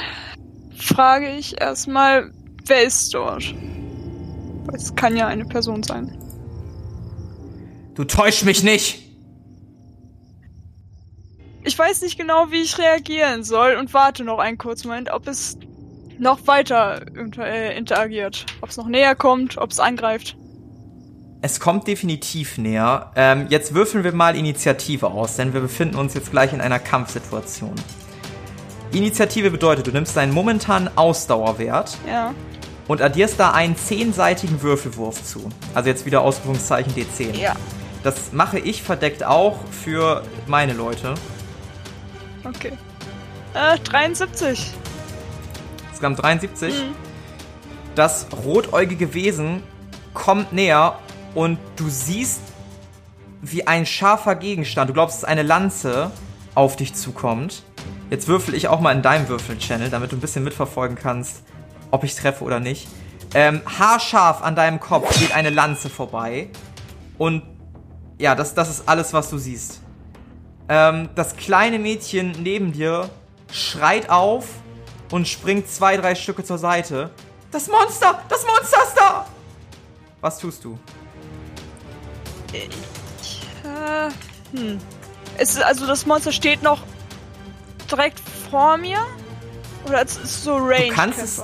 frage 0.75 1.29
ich 1.37 1.61
erstmal, 1.61 2.31
wer 2.65 2.81
ist 2.81 3.13
dort? 3.13 3.53
Es 4.73 4.95
kann 4.95 5.15
ja 5.15 5.27
eine 5.27 5.45
Person 5.45 5.83
sein. 5.83 6.17
Du 7.93 8.05
täusch 8.05 8.43
mich 8.43 8.63
nicht! 8.63 9.03
Ich 11.63 11.77
weiß 11.77 12.01
nicht 12.01 12.17
genau, 12.17 12.49
wie 12.49 12.63
ich 12.63 12.79
reagieren 12.79 13.43
soll 13.43 13.75
und 13.75 13.93
warte 13.93 14.23
noch 14.23 14.39
einen 14.39 14.57
kurzen 14.57 14.87
Moment, 14.87 15.11
ob 15.11 15.27
es 15.27 15.59
noch 16.19 16.47
weiter 16.47 17.01
inter 17.15 17.45
äh, 17.45 17.77
interagiert. 17.77 18.45
Ob 18.61 18.69
es 18.69 18.77
noch 18.77 18.87
näher 18.87 19.15
kommt, 19.15 19.57
ob 19.57 19.71
es 19.71 19.79
angreift. 19.79 20.35
Es 21.41 21.59
kommt 21.59 21.87
definitiv 21.87 22.57
näher. 22.57 23.11
Ähm, 23.15 23.47
jetzt 23.49 23.73
würfeln 23.75 24.03
wir 24.03 24.13
mal 24.13 24.35
Initiative 24.35 25.07
aus, 25.07 25.35
denn 25.35 25.53
wir 25.53 25.61
befinden 25.61 25.95
uns 25.95 26.13
jetzt 26.15 26.31
gleich 26.31 26.53
in 26.53 26.61
einer 26.61 26.79
Kampfsituation. 26.79 27.75
Initiative 28.91 29.51
bedeutet, 29.51 29.85
du 29.87 29.91
nimmst 29.91 30.15
deinen 30.15 30.33
momentanen 30.33 30.89
Ausdauerwert 30.97 31.97
Ja. 32.09 32.33
und 32.87 33.01
addierst 33.01 33.39
da 33.39 33.51
einen 33.51 33.75
zehnseitigen 33.75 34.61
Würfelwurf 34.61 35.21
zu. 35.23 35.49
Also 35.73 35.89
jetzt 35.89 36.05
wieder 36.05 36.21
Ausrufungszeichen 36.21 36.93
D10. 36.95 37.35
Ja. 37.37 37.55
Das 38.03 38.31
mache 38.31 38.57
ich 38.59 38.81
verdeckt 38.83 39.23
auch 39.23 39.57
für 39.69 40.23
meine 40.47 40.73
Leute. 40.73 41.15
Okay. 42.43 42.73
Äh, 43.53 43.77
73. 43.79 44.71
Insgesamt 45.95 46.21
73. 46.21 46.73
Mhm. 46.73 46.95
Das 47.95 48.27
rotäugige 48.45 49.13
Wesen 49.13 49.63
kommt 50.13 50.51
näher 50.51 50.99
und 51.33 51.57
du 51.77 51.87
siehst, 51.87 52.41
wie 53.41 53.65
ein 53.65 53.85
scharfer 53.85 54.35
Gegenstand, 54.35 54.89
du 54.89 54.93
glaubst, 54.93 55.17
es 55.17 55.23
ist 55.23 55.29
eine 55.29 55.43
Lanze, 55.43 56.11
auf 56.53 56.75
dich 56.75 56.95
zukommt. 56.95 57.63
Jetzt 58.09 58.27
würfel 58.27 58.55
ich 58.55 58.67
auch 58.67 58.81
mal 58.81 58.93
in 58.93 59.01
deinem 59.01 59.29
Würfel-Channel, 59.29 59.89
damit 59.89 60.11
du 60.11 60.17
ein 60.17 60.19
bisschen 60.19 60.43
mitverfolgen 60.43 60.97
kannst, 60.97 61.43
ob 61.91 62.03
ich 62.03 62.13
treffe 62.15 62.43
oder 62.43 62.59
nicht. 62.59 62.87
Ähm, 63.33 63.61
haarscharf 63.65 64.41
an 64.41 64.55
deinem 64.55 64.81
Kopf 64.81 65.17
geht 65.19 65.33
eine 65.33 65.49
Lanze 65.49 65.89
vorbei. 65.89 66.49
Und 67.17 67.43
ja, 68.17 68.35
das, 68.35 68.53
das 68.53 68.69
ist 68.69 68.89
alles, 68.89 69.13
was 69.13 69.29
du 69.29 69.37
siehst. 69.37 69.81
Ähm, 70.67 71.09
das 71.15 71.37
kleine 71.37 71.79
Mädchen 71.79 72.33
neben 72.41 72.73
dir 72.73 73.09
schreit 73.51 74.09
auf 74.09 74.47
und 75.11 75.27
springt 75.27 75.69
zwei, 75.69 75.97
drei 75.97 76.15
Stücke 76.15 76.43
zur 76.43 76.57
Seite. 76.57 77.11
Das 77.51 77.67
Monster! 77.67 78.21
Das 78.29 78.45
Monster 78.45 78.77
ist 78.83 78.95
da! 78.95 79.25
Was 80.21 80.39
tust 80.39 80.63
du? 80.63 80.77
Äh, 82.53 84.09
hm. 84.55 84.79
Es 85.37 85.51
ist, 85.51 85.63
also 85.63 85.85
das 85.85 86.05
Monster 86.05 86.31
steht 86.31 86.63
noch 86.63 86.81
direkt 87.91 88.21
vor 88.49 88.77
mir? 88.77 88.99
Oder 89.85 90.03
es 90.03 90.17
ist 90.17 90.43
so 90.43 90.55
range? 90.55 90.87
Du 90.87 90.93
kannst 90.93 91.21
es, 91.21 91.43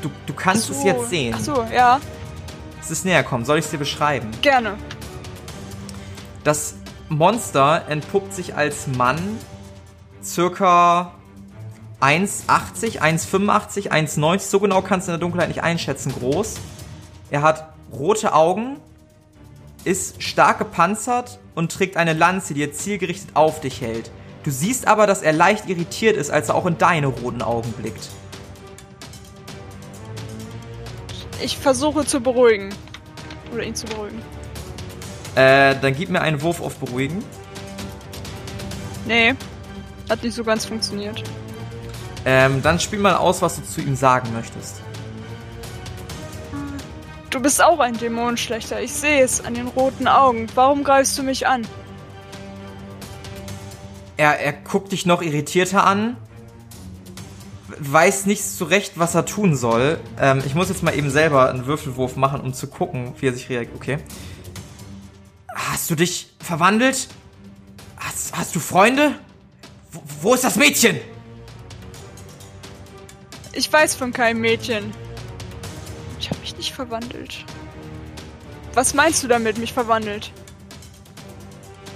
du, 0.00 0.10
du 0.26 0.34
kannst 0.34 0.70
es 0.70 0.82
jetzt 0.84 1.10
sehen. 1.10 1.34
Ach 1.36 1.40
so, 1.40 1.66
ja. 1.72 2.00
Es 2.80 2.90
ist 2.90 3.04
näher 3.04 3.22
kommen. 3.24 3.44
Soll 3.44 3.58
ich 3.58 3.64
es 3.64 3.70
dir 3.70 3.78
beschreiben? 3.78 4.30
Gerne. 4.42 4.76
Das 6.44 6.74
Monster 7.08 7.84
entpuppt 7.88 8.34
sich 8.34 8.54
als 8.54 8.86
Mann 8.86 9.38
circa 10.22 11.12
1,80, 12.04 13.00
1,85, 13.00 13.90
1,90. 13.90 14.38
So 14.40 14.60
genau 14.60 14.82
kannst 14.82 15.08
du 15.08 15.12
in 15.12 15.18
der 15.18 15.20
Dunkelheit 15.20 15.48
nicht 15.48 15.62
einschätzen, 15.62 16.12
groß. 16.12 16.56
Er 17.30 17.40
hat 17.40 17.72
rote 17.92 18.34
Augen, 18.34 18.76
ist 19.84 20.22
stark 20.22 20.58
gepanzert 20.58 21.38
und 21.54 21.72
trägt 21.72 21.96
eine 21.96 22.12
Lanze, 22.12 22.52
die 22.52 22.62
er 22.62 22.72
zielgerichtet 22.72 23.30
auf 23.34 23.60
dich 23.60 23.80
hält. 23.80 24.10
Du 24.42 24.50
siehst 24.50 24.86
aber, 24.86 25.06
dass 25.06 25.22
er 25.22 25.32
leicht 25.32 25.70
irritiert 25.70 26.16
ist, 26.18 26.30
als 26.30 26.50
er 26.50 26.56
auch 26.56 26.66
in 26.66 26.76
deine 26.76 27.06
roten 27.06 27.40
Augen 27.40 27.72
blickt. 27.72 28.10
Ich 31.42 31.56
versuche 31.56 32.04
zu 32.04 32.20
beruhigen. 32.20 32.68
Oder 33.52 33.62
ihn 33.62 33.74
zu 33.74 33.86
beruhigen. 33.86 34.20
Äh, 35.36 35.74
dann 35.80 35.94
gib 35.96 36.10
mir 36.10 36.20
einen 36.20 36.42
Wurf 36.42 36.60
auf 36.60 36.76
Beruhigen. 36.76 37.24
Nee. 39.06 39.34
Hat 40.10 40.22
nicht 40.22 40.34
so 40.34 40.44
ganz 40.44 40.66
funktioniert. 40.66 41.22
Ähm, 42.24 42.62
dann 42.62 42.80
spiel 42.80 42.98
mal 42.98 43.16
aus, 43.16 43.42
was 43.42 43.56
du 43.56 43.62
zu 43.62 43.80
ihm 43.80 43.96
sagen 43.96 44.32
möchtest. 44.32 44.80
Du 47.30 47.40
bist 47.40 47.62
auch 47.62 47.80
ein 47.80 47.96
Dämonenschlechter. 47.96 48.80
Ich 48.80 48.92
sehe 48.92 49.22
es 49.22 49.44
an 49.44 49.54
den 49.54 49.66
roten 49.66 50.06
Augen. 50.06 50.46
Warum 50.54 50.84
greifst 50.84 51.18
du 51.18 51.22
mich 51.22 51.46
an? 51.46 51.66
Er, 54.16 54.38
er 54.40 54.52
guckt 54.52 54.92
dich 54.92 55.06
noch 55.06 55.20
irritierter 55.20 55.84
an, 55.84 56.16
weiß 57.78 58.26
nicht 58.26 58.44
so 58.44 58.64
recht, 58.64 58.98
was 58.98 59.16
er 59.16 59.26
tun 59.26 59.56
soll. 59.56 59.98
Ähm, 60.20 60.42
ich 60.46 60.54
muss 60.54 60.68
jetzt 60.68 60.84
mal 60.84 60.94
eben 60.94 61.10
selber 61.10 61.50
einen 61.50 61.66
Würfelwurf 61.66 62.14
machen, 62.14 62.40
um 62.40 62.54
zu 62.54 62.68
gucken, 62.68 63.14
wie 63.18 63.26
er 63.26 63.32
sich 63.32 63.48
reagiert. 63.48 63.74
Okay. 63.74 63.98
Hast 65.52 65.90
du 65.90 65.96
dich 65.96 66.32
verwandelt? 66.38 67.08
Hast, 67.96 68.36
hast 68.36 68.54
du 68.54 68.60
Freunde? 68.60 69.16
Wo, 69.90 70.02
wo 70.22 70.34
ist 70.34 70.44
das 70.44 70.54
Mädchen? 70.54 71.00
Ich 73.56 73.72
weiß 73.72 73.94
von 73.94 74.12
keinem 74.12 74.40
Mädchen. 74.40 74.92
Ich 76.18 76.28
habe 76.28 76.40
mich 76.40 76.56
nicht 76.56 76.72
verwandelt. 76.72 77.44
Was 78.72 78.94
meinst 78.94 79.22
du 79.22 79.28
damit, 79.28 79.58
mich 79.58 79.72
verwandelt? 79.72 80.32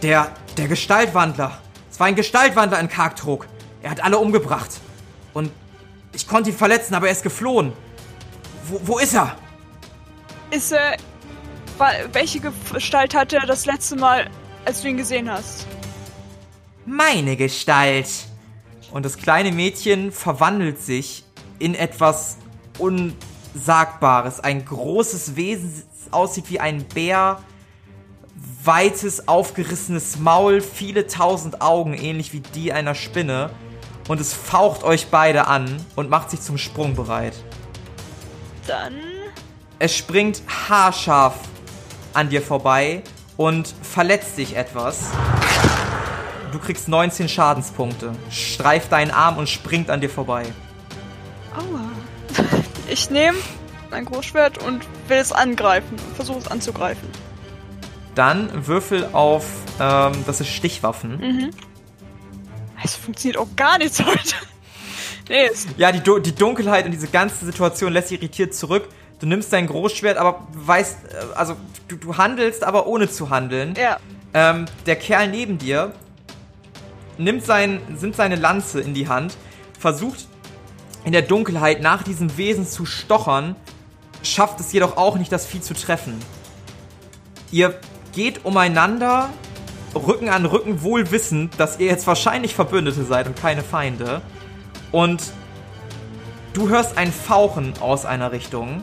Der, 0.03 0.31
der 0.57 0.69
Gestaltwandler. 0.69 1.61
Es 1.91 1.99
war 1.99 2.07
ein 2.07 2.15
Gestaltwandler 2.15 2.79
in 2.79 2.89
Kargtrog. 2.89 3.47
Er 3.83 3.91
hat 3.91 4.05
alle 4.05 4.19
umgebracht. 4.19 4.71
Und 5.35 5.51
ich 6.13 6.29
konnte 6.29 6.51
ihn 6.51 6.57
verletzen, 6.57 6.95
aber 6.95 7.07
er 7.07 7.13
ist 7.13 7.25
geflohen. 7.25 7.73
Wo, 8.69 8.81
wo 8.85 8.99
ist 8.99 9.15
er? 9.15 9.37
Ist 10.51 10.73
er. 10.73 10.97
Welche 12.13 12.41
Gestalt 12.73 13.15
hatte 13.15 13.37
er 13.37 13.47
das 13.47 13.67
letzte 13.67 13.97
Mal, 13.97 14.31
als 14.65 14.83
du 14.83 14.89
ihn 14.89 14.97
gesehen 14.97 15.31
hast? 15.31 15.67
Meine 16.87 17.37
Gestalt. 17.37 18.09
Und 18.91 19.05
das 19.05 19.17
kleine 19.17 19.53
Mädchen 19.53 20.13
verwandelt 20.13 20.83
sich 20.83 21.25
in 21.59 21.75
etwas 21.75 22.37
Unsagbares. 22.79 24.41
Ein 24.41 24.65
großes 24.65 25.37
Wesen, 25.37 25.83
das 26.05 26.13
aussieht 26.13 26.51
wie 26.51 26.61
ein 26.61 26.85
Bär. 26.85 27.41
Weites, 28.65 29.29
aufgerissenes 29.29 30.19
Maul, 30.19 30.61
viele 30.61 31.07
tausend 31.07 31.61
Augen, 31.61 31.95
ähnlich 31.95 32.33
wie 32.33 32.41
die 32.41 32.73
einer 32.73 32.95
Spinne. 32.95 33.51
Und 34.09 34.21
es 34.21 34.33
faucht 34.33 34.85
euch 34.85 35.09
beide 35.09 35.47
an 35.47 35.85
und 35.97 36.09
macht 36.09 36.31
sich 36.31 36.41
zum 36.41 36.57
Sprung 36.59 36.95
bereit. 36.95 37.35
Dann. 38.67 38.95
Es 39.79 39.97
springt 39.97 40.43
haarscharf 40.69 41.37
an 42.15 42.29
dir 42.31 42.43
vorbei 42.43 43.03
und 43.37 43.73
verletzt 43.83 44.39
dich 44.39 44.57
etwas. 44.57 45.11
Du 46.53 46.59
kriegst 46.59 46.89
19 46.89 47.29
Schadenspunkte, 47.29 48.13
streift 48.31 48.91
deinen 48.93 49.11
Arm 49.11 49.37
und 49.37 49.49
springt 49.49 49.91
an 49.91 50.01
dir 50.01 50.11
vorbei. 50.11 50.47
Aua. 51.59 51.81
Ich 52.91 53.11
nehme 53.11 53.37
mein 53.91 54.07
Großschwert 54.07 54.63
und 54.65 54.83
will 55.09 55.19
es 55.19 55.31
angreifen. 55.33 55.97
Versuche 56.17 56.39
es 56.39 56.49
anzugreifen. 56.49 57.07
Dann 58.15 58.67
würfel 58.67 59.11
auf, 59.13 59.45
ähm, 59.79 60.13
das 60.27 60.41
ist 60.41 60.49
Stichwaffen. 60.49 61.53
Es 62.83 62.95
funktioniert 62.97 63.37
auch 63.39 63.49
gar 63.57 63.77
nichts 63.77 63.99
heute. 64.05 64.35
Nee, 65.29 65.51
Ja, 65.77 65.93
die, 65.93 66.01
Du- 66.01 66.19
die 66.19 66.35
Dunkelheit 66.35 66.87
und 66.87 66.93
diese 66.93 67.09
ganze 67.09 67.45
Situation 67.45 67.93
lässt 67.93 68.11
dich 68.11 68.19
irritiert 68.23 68.55
zurück. 68.55 68.89
Du 69.21 69.27
nimmst 69.27 69.53
dein 69.53 69.67
Großschwert, 69.67 70.17
aber 70.17 70.47
weißt, 70.55 70.99
äh, 71.13 71.17
also 71.35 71.55
du, 71.89 71.97
du 71.97 72.17
handelst, 72.17 72.65
aber 72.65 72.87
ohne 72.87 73.11
zu 73.11 73.29
handeln. 73.31 73.75
ja. 73.77 73.99
Ähm, 74.35 74.65
der 74.87 74.97
Kerl 74.97 75.29
neben 75.29 75.57
dir 75.59 75.93
nimmt 77.19 77.45
sein, 77.45 77.81
nimmt 78.01 78.15
seine 78.17 78.37
Lanze 78.37 78.81
in 78.81 78.93
die 78.95 79.09
Hand, 79.09 79.37
versucht 79.79 80.27
in 81.05 81.13
der 81.13 81.23
Dunkelheit 81.23 81.81
nach 81.81 82.03
diesem 82.03 82.37
Wesen 82.37 82.67
zu 82.67 82.85
stochern, 82.87 83.57
schafft 84.23 84.61
es 84.61 84.73
jedoch 84.73 84.97
auch 84.97 85.17
nicht, 85.17 85.33
das 85.33 85.47
Vieh 85.47 85.61
zu 85.61 85.75
treffen. 85.75 86.19
Ihr 87.51 87.79
geht 88.13 88.45
umeinander, 88.45 89.31
Rücken 89.95 90.29
an 90.29 90.45
Rücken, 90.45 90.83
wohl 90.83 91.11
wissend, 91.11 91.59
dass 91.59 91.79
ihr 91.79 91.87
jetzt 91.87 92.07
wahrscheinlich 92.07 92.55
Verbündete 92.55 93.05
seid 93.05 93.27
und 93.27 93.37
keine 93.37 93.63
Feinde. 93.63 94.21
Und 94.93 95.23
du 96.53 96.69
hörst 96.69 96.99
ein 96.99 97.13
Fauchen 97.13 97.75
aus 97.81 98.05
einer 98.05 98.33
Richtung. 98.33 98.83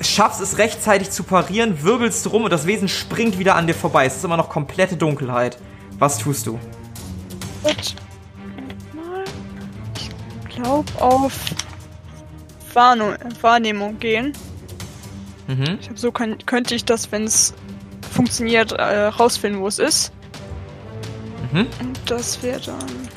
schaffst 0.00 0.40
es 0.40 0.58
rechtzeitig 0.58 1.10
zu 1.10 1.24
parieren, 1.24 1.82
wirbelst 1.82 2.30
rum 2.30 2.44
und 2.44 2.50
das 2.50 2.66
Wesen 2.66 2.88
springt 2.88 3.38
wieder 3.38 3.56
an 3.56 3.66
dir 3.66 3.74
vorbei. 3.74 4.04
Es 4.04 4.16
ist 4.16 4.24
immer 4.24 4.36
noch 4.36 4.50
komplette 4.50 4.96
Dunkelheit. 4.96 5.58
Was 5.98 6.18
tust 6.18 6.46
du? 6.46 6.58
Gut. 7.62 7.96
Glaube 10.56 10.90
auf 11.00 11.32
Wahrnehmung, 12.72 13.16
Wahrnehmung 13.40 13.98
gehen. 13.98 14.32
Mhm. 15.46 15.78
Ich 15.80 15.88
hab, 15.88 15.98
so 15.98 16.10
kann, 16.10 16.38
könnte 16.46 16.74
ich 16.74 16.84
das, 16.84 17.12
wenn 17.12 17.24
es 17.24 17.54
funktioniert, 18.12 18.72
äh, 18.72 19.06
rausfinden, 19.06 19.60
wo 19.60 19.68
es 19.68 19.78
ist. 19.78 20.12
Mhm. 21.52 21.66
Und 21.80 22.00
das 22.06 22.42
wäre 22.42 22.60
dann. 22.60 23.08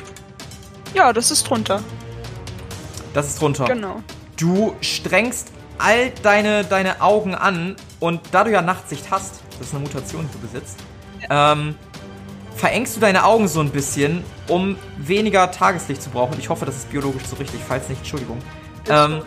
Ja, 0.93 1.13
das 1.13 1.31
ist 1.31 1.43
drunter. 1.49 1.81
Das 3.13 3.27
ist 3.27 3.41
runter. 3.41 3.65
Genau. 3.65 4.03
Du 4.37 4.75
strengst 4.81 5.51
all 5.77 6.11
deine, 6.21 6.63
deine 6.63 7.01
Augen 7.01 7.35
an 7.35 7.75
und 7.99 8.21
da 8.31 8.43
du 8.43 8.51
ja 8.51 8.61
Nachtsicht 8.61 9.09
hast, 9.09 9.41
das 9.57 9.67
ist 9.67 9.73
eine 9.73 9.83
Mutation, 9.83 10.27
die 10.27 10.39
du 10.39 10.47
besitzt, 10.47 10.77
ähm, 11.29 11.75
verengst 12.59 12.97
du 12.97 12.99
deine 12.99 13.23
Augen 13.23 13.47
so 13.47 13.61
ein 13.61 13.69
bisschen, 13.69 14.21
um 14.49 14.75
weniger 14.97 15.49
Tageslicht 15.49 16.03
zu 16.03 16.09
brauchen. 16.09 16.37
Ich 16.39 16.49
hoffe, 16.49 16.65
das 16.65 16.75
ist 16.75 16.89
biologisch 16.89 17.23
so 17.23 17.37
richtig, 17.37 17.61
falls 17.65 17.87
nicht, 17.87 17.99
Entschuldigung. 17.99 18.37
Ähm, 18.89 19.21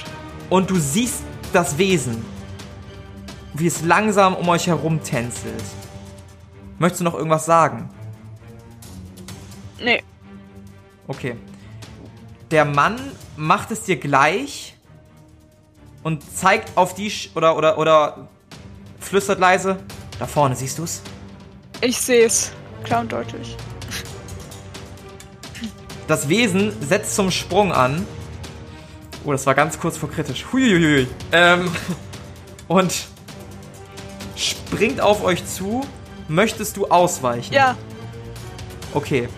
und 0.51 0.69
du 0.69 0.77
siehst 0.77 1.23
das 1.55 1.79
Wesen, 1.79 2.23
wie 3.55 3.67
es 3.67 3.83
langsam 3.83 4.35
um 4.35 4.47
euch 4.51 4.67
herum 4.67 5.03
tänzelt. 5.03 5.65
Möchtest 6.79 7.01
du 7.01 7.05
noch 7.05 7.15
irgendwas 7.15 7.47
sagen? 7.47 7.89
Nee. 9.81 10.03
Okay. 11.09 11.37
Der 12.51 12.67
Mann 12.67 13.01
macht 13.37 13.71
es 13.71 13.83
dir 13.85 13.97
gleich 13.97 14.77
und 16.03 16.23
zeigt 16.37 16.77
auf 16.77 16.95
die 16.95 17.11
Sch 17.11 17.31
oder 17.35 17.57
oder 17.57 17.79
oder 17.79 18.29
flüstert 19.01 19.41
leise. 19.41 19.79
Da 20.19 20.27
vorne 20.27 20.55
siehst 20.55 20.79
du's? 20.79 21.01
Ich 21.81 21.99
sehe 21.99 22.27
es. 22.27 22.53
Klar 22.85 23.01
und 23.03 23.13
deutlich. 23.13 23.57
Das 26.09 26.29
Wesen 26.29 26.73
setzt 26.83 27.15
zum 27.15 27.31
Sprung 27.31 27.73
an. 27.73 28.07
Oh, 29.25 29.33
das 29.33 29.47
war 29.47 29.55
ganz 29.55 29.79
kurz 29.79 29.97
vor 29.97 30.11
kritisch. 30.11 30.45
Huiuiui. 30.53 31.07
Ähm, 31.31 31.71
und 32.69 32.93
springt 34.37 35.01
auf 35.01 35.23
euch 35.23 35.47
zu. 35.47 35.87
Möchtest 36.29 36.77
du 36.77 36.87
ausweichen? 36.89 37.53
Ja, 37.53 37.77
Okay. 38.95 39.29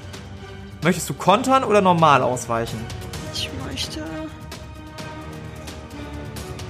Möchtest 0.82 1.08
du 1.08 1.14
kontern 1.14 1.64
oder 1.64 1.80
normal 1.80 2.22
ausweichen? 2.22 2.78
ich 3.32 3.48
möchte. 3.66 4.04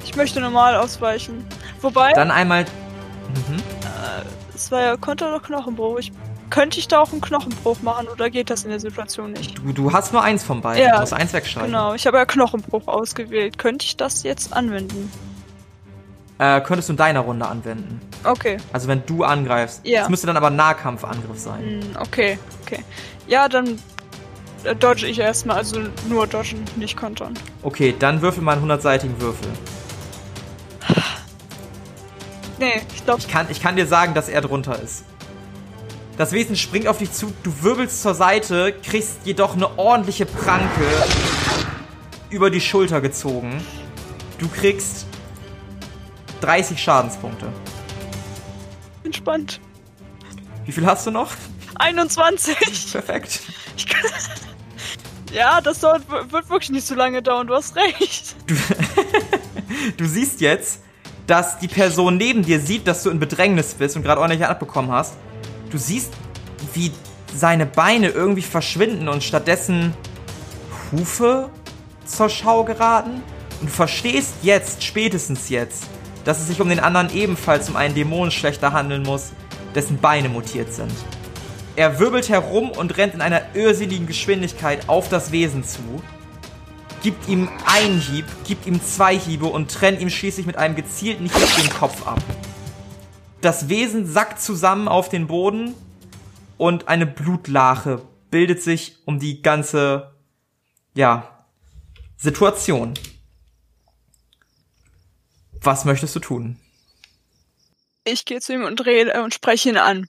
Ich 0.05 0.15
möchte 0.17 0.41
normal 0.41 0.77
ausweichen. 0.77 1.45
Wobei, 1.81 2.13
Dann 2.13 2.31
einmal. 2.31 2.65
Mhm. 2.65 3.63
es 4.55 4.71
war 4.71 4.81
ja 4.81 4.97
Konter 4.97 5.29
oder 5.29 5.41
Knochenbruch. 5.41 5.99
Ich, 5.99 6.13
könnte 6.55 6.79
ich 6.79 6.87
da 6.87 7.01
auch 7.01 7.11
einen 7.11 7.21
Knochenbruch 7.21 7.83
machen 7.83 8.07
oder 8.07 8.31
geht 8.31 8.49
das 8.49 8.63
in 8.63 8.71
der 8.71 8.79
Situation 8.79 9.33
nicht? 9.33 9.59
Du, 9.59 9.73
du 9.73 9.93
hast 9.93 10.13
nur 10.13 10.23
eins 10.23 10.45
von 10.45 10.61
beiden. 10.61 10.85
Ja, 10.85 10.95
Du 10.95 11.01
musst 11.01 11.13
eins 11.13 11.33
wegschreiben. 11.33 11.67
Genau, 11.73 11.95
ich 11.95 12.07
habe 12.07 12.17
ja 12.17 12.25
Knochenbruch 12.25 12.87
ausgewählt. 12.87 13.59
Könnte 13.59 13.85
ich 13.85 13.97
das 13.97 14.23
jetzt 14.23 14.53
anwenden? 14.53 15.11
Äh, 16.39 16.61
könntest 16.61 16.89
du 16.89 16.93
in 16.93 16.97
deiner 16.97 17.21
Runde 17.21 17.45
anwenden. 17.49 18.01
Okay, 18.23 18.59
Also 18.73 18.87
wenn 18.87 19.05
du 19.05 19.25
angreifst. 19.25 19.81
Ja. 19.85 20.03
Das 20.03 20.11
müsste 20.11 20.29
dann 20.29 20.37
aber 20.37 20.51
Nahkampfangriff 20.51 21.39
sein. 21.41 21.61
hm, 21.83 21.97
okay, 22.01 22.39
okay. 22.63 22.85
Ja, 23.27 23.49
dann 23.49 23.81
äh, 24.63 24.77
dodge 24.77 25.09
ich 25.09 25.19
erstmal, 25.19 25.57
also 25.57 25.81
nur 26.09 26.29
dodgen, 26.29 26.65
nicht 26.77 26.97
kontern. 26.97 27.35
Okay, 27.65 27.97
dann 27.99 28.23
würfel 28.23 28.45
mal 28.45 28.57
einen 28.57 28.71
100-seitigen 28.71 29.21
Würfel. 29.21 29.49
Nee, 32.59 32.83
ich 32.95 33.05
glaube, 33.05 33.19
Ich 33.21 33.27
kann, 33.27 33.47
ich 33.51 33.61
kann 33.61 33.75
dir 33.75 33.87
sagen, 33.89 34.15
dass 34.15 34.29
er 34.29 34.41
drunter 34.41 34.81
ist. 34.81 35.03
Das 36.17 36.31
Wesen 36.31 36.55
springt 36.55 36.87
auf 36.87 36.99
dich 36.99 37.11
zu, 37.11 37.33
du 37.43 37.53
wirbelst 37.63 38.01
zur 38.01 38.15
Seite, 38.15 38.73
kriegst 38.85 39.19
jedoch 39.25 39.55
eine 39.55 39.79
ordentliche 39.79 40.27
Pranke 40.27 40.87
über 42.31 42.51
die 42.51 42.61
Schulter 42.61 43.01
gezogen. 43.01 43.61
Du 44.39 44.49
kriegst 44.49 45.07
30 46.41 46.81
Schadenspunkte. 46.81 47.49
entspannt. 49.03 49.61
Wie 50.65 50.73
viel 50.73 50.87
hast 50.87 51.07
du 51.07 51.11
noch? 51.11 51.33
21. 51.77 52.57
Perfekt. 52.93 53.41
Kann... 53.89 54.11
Ja, 55.33 55.61
das 55.61 55.81
dauert, 55.81 56.09
wird 56.09 56.49
wirklich 56.49 56.71
nicht 56.71 56.87
so 56.87 56.95
lange 56.95 57.23
dauern, 57.23 57.47
du 57.47 57.55
hast 57.55 57.77
recht. 57.77 58.37
Du 59.97 60.07
siehst 60.07 60.41
jetzt, 60.41 60.81
dass 61.27 61.59
die 61.59 61.69
Person 61.69 62.17
neben 62.17 62.43
dir 62.43 62.61
sieht, 62.61 62.87
dass 62.87 63.03
du 63.03 63.11
in 63.11 63.19
Bedrängnis 63.19 63.75
bist 63.75 63.97
und 63.97 64.03
gerade 64.03 64.21
ordentlich 64.21 64.47
abbekommen 64.47 64.91
hast. 64.93 65.15
Du 65.75 65.81
siehst, 65.81 66.13
wie 66.73 66.93
seine 67.35 67.67
Beine 67.67 68.11
irgendwie 68.11 68.43
verschwinden 68.43 69.09
und 69.09 69.25
stattdessen 69.25 69.93
Hufe 70.93 71.51
zur 72.07 72.29
Schau 72.29 72.63
geraten. 72.63 73.25
Und 73.61 73.71
du 73.71 73.75
verstehst 73.75 74.35
jetzt, 74.43 74.85
spätestens 74.85 75.49
jetzt, 75.49 75.83
dass 76.25 76.39
es 76.39 76.47
sich 76.47 76.61
um 76.61 76.69
den 76.69 76.79
anderen 76.79 77.13
ebenfalls 77.13 77.69
um 77.69 77.75
einen 77.75 77.97
Dämonenschlechter 77.97 78.73
handeln 78.73 79.03
muss, 79.03 79.33
dessen 79.75 79.99
Beine 79.99 80.29
mutiert 80.29 80.73
sind. 80.73 80.93
Er 81.75 81.99
wirbelt 81.99 82.29
herum 82.29 82.71
und 82.71 82.97
rennt 82.97 83.15
in 83.15 83.21
einer 83.21 83.43
irrsinnigen 83.55 84.07
Geschwindigkeit 84.07 84.89
auf 84.89 85.09
das 85.09 85.33
Wesen 85.33 85.65
zu 85.65 85.81
gibt 87.05 87.29
ihm 87.29 87.51
einen 87.67 88.01
Hieb, 88.01 88.25
gibt 88.49 88.67
ihm 88.67 88.83
zwei 88.83 89.19
Hiebe 89.19 89.45
und 89.45 89.71
trennt 89.71 90.01
ihm 90.01 90.09
schließlich 90.09 90.47
mit 90.47 90.57
einem 90.57 90.75
gezielten 90.75 91.25
Hieb 91.25 91.57
den 91.63 91.69
Kopf 91.69 92.07
ab. 92.07 92.19
Das 93.45 93.69
Wesen 93.69 94.07
sackt 94.07 94.41
zusammen 94.41 94.89
auf 94.89 95.11
den 95.11 95.27
Boden 95.27 95.75
und 96.57 96.89
eine 96.89 97.05
Blutlache 97.05 98.01
bildet 98.31 98.63
sich 98.63 98.97
um 99.05 99.19
die 99.19 99.43
ganze, 99.43 100.17
ja, 100.95 101.47
Situation. 102.17 102.95
Was 105.61 105.85
möchtest 105.85 106.17
du 106.17 106.21
tun? 106.21 106.59
Ich 108.05 108.25
gehe 108.25 108.41
zu 108.41 108.55
ihm 108.55 108.65
und 108.65 108.87
rede 108.87 109.23
und 109.23 109.35
spreche 109.35 109.69
ihn 109.69 109.77
an. 109.77 110.09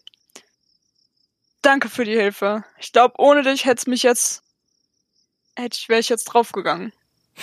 Danke 1.62 1.89
für 1.89 2.06
die 2.06 2.15
Hilfe. 2.15 2.63
Ich 2.80 2.93
glaube, 2.93 3.15
ohne 3.17 3.43
dich 3.43 3.65
hätte 3.65 3.89
mich 3.89 4.04
jetzt. 4.04 4.43
Hätte 5.58 5.78
ich, 5.78 5.89
wäre 5.89 6.00
ich 6.00 6.08
jetzt 6.08 6.24
draufgegangen. 6.24 6.93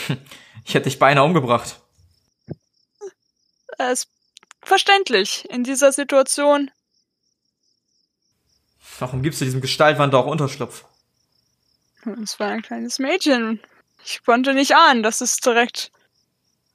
Ich 0.64 0.74
hätte 0.74 0.84
dich 0.84 1.00
beinahe 1.00 1.24
umgebracht. 1.24 1.80
Es 3.78 4.06
verständlich. 4.72 5.46
In 5.50 5.64
dieser 5.64 5.92
Situation. 5.92 6.70
Warum 8.98 9.22
gibst 9.22 9.38
du 9.42 9.44
diesem 9.44 9.60
Gestaltwand 9.60 10.14
auch 10.14 10.24
Unterschlupf? 10.24 10.86
Es 12.22 12.40
war 12.40 12.48
ein 12.48 12.62
kleines 12.62 12.98
Mädchen. 12.98 13.60
Ich 14.02 14.24
konnte 14.24 14.54
nicht 14.54 14.74
ahnen, 14.74 15.02
dass 15.02 15.20
es 15.20 15.36
direkt 15.36 15.92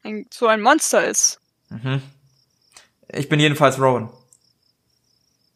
ein, 0.04 0.28
so 0.32 0.46
ein 0.46 0.62
Monster 0.62 1.08
ist. 1.08 1.42
Mhm. 1.70 2.04
Ich 3.10 3.30
bin 3.30 3.40
jedenfalls 3.40 3.80
Rowan. 3.80 4.12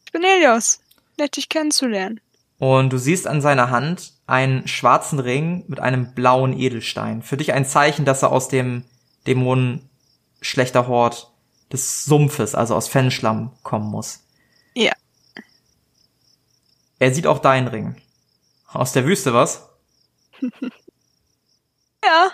Ich 0.04 0.10
bin 0.10 0.24
Elios. 0.24 0.80
Nett, 1.18 1.36
dich 1.36 1.48
kennenzulernen. 1.48 2.20
Und 2.58 2.92
du 2.92 2.98
siehst 2.98 3.28
an 3.28 3.40
seiner 3.40 3.70
Hand 3.70 4.14
einen 4.26 4.66
schwarzen 4.66 5.20
Ring 5.20 5.64
mit 5.68 5.78
einem 5.78 6.12
blauen 6.12 6.58
Edelstein. 6.58 7.22
Für 7.22 7.36
dich 7.36 7.52
ein 7.52 7.66
Zeichen, 7.66 8.04
dass 8.04 8.22
er 8.22 8.32
aus 8.32 8.48
dem 8.48 8.82
Dämonen 9.28 9.88
schlechter 10.40 10.88
Hort 10.88 11.31
des 11.72 12.04
Sumpfes, 12.04 12.54
also 12.54 12.74
aus 12.74 12.88
Fennschlamm, 12.88 13.52
kommen 13.62 13.90
muss. 13.90 14.20
Ja. 14.74 14.92
Er 16.98 17.14
sieht 17.14 17.26
auch 17.26 17.38
deinen 17.38 17.68
Ring. 17.68 17.96
Aus 18.68 18.92
der 18.92 19.06
Wüste, 19.06 19.34
was? 19.34 19.68
Ja. 22.04 22.32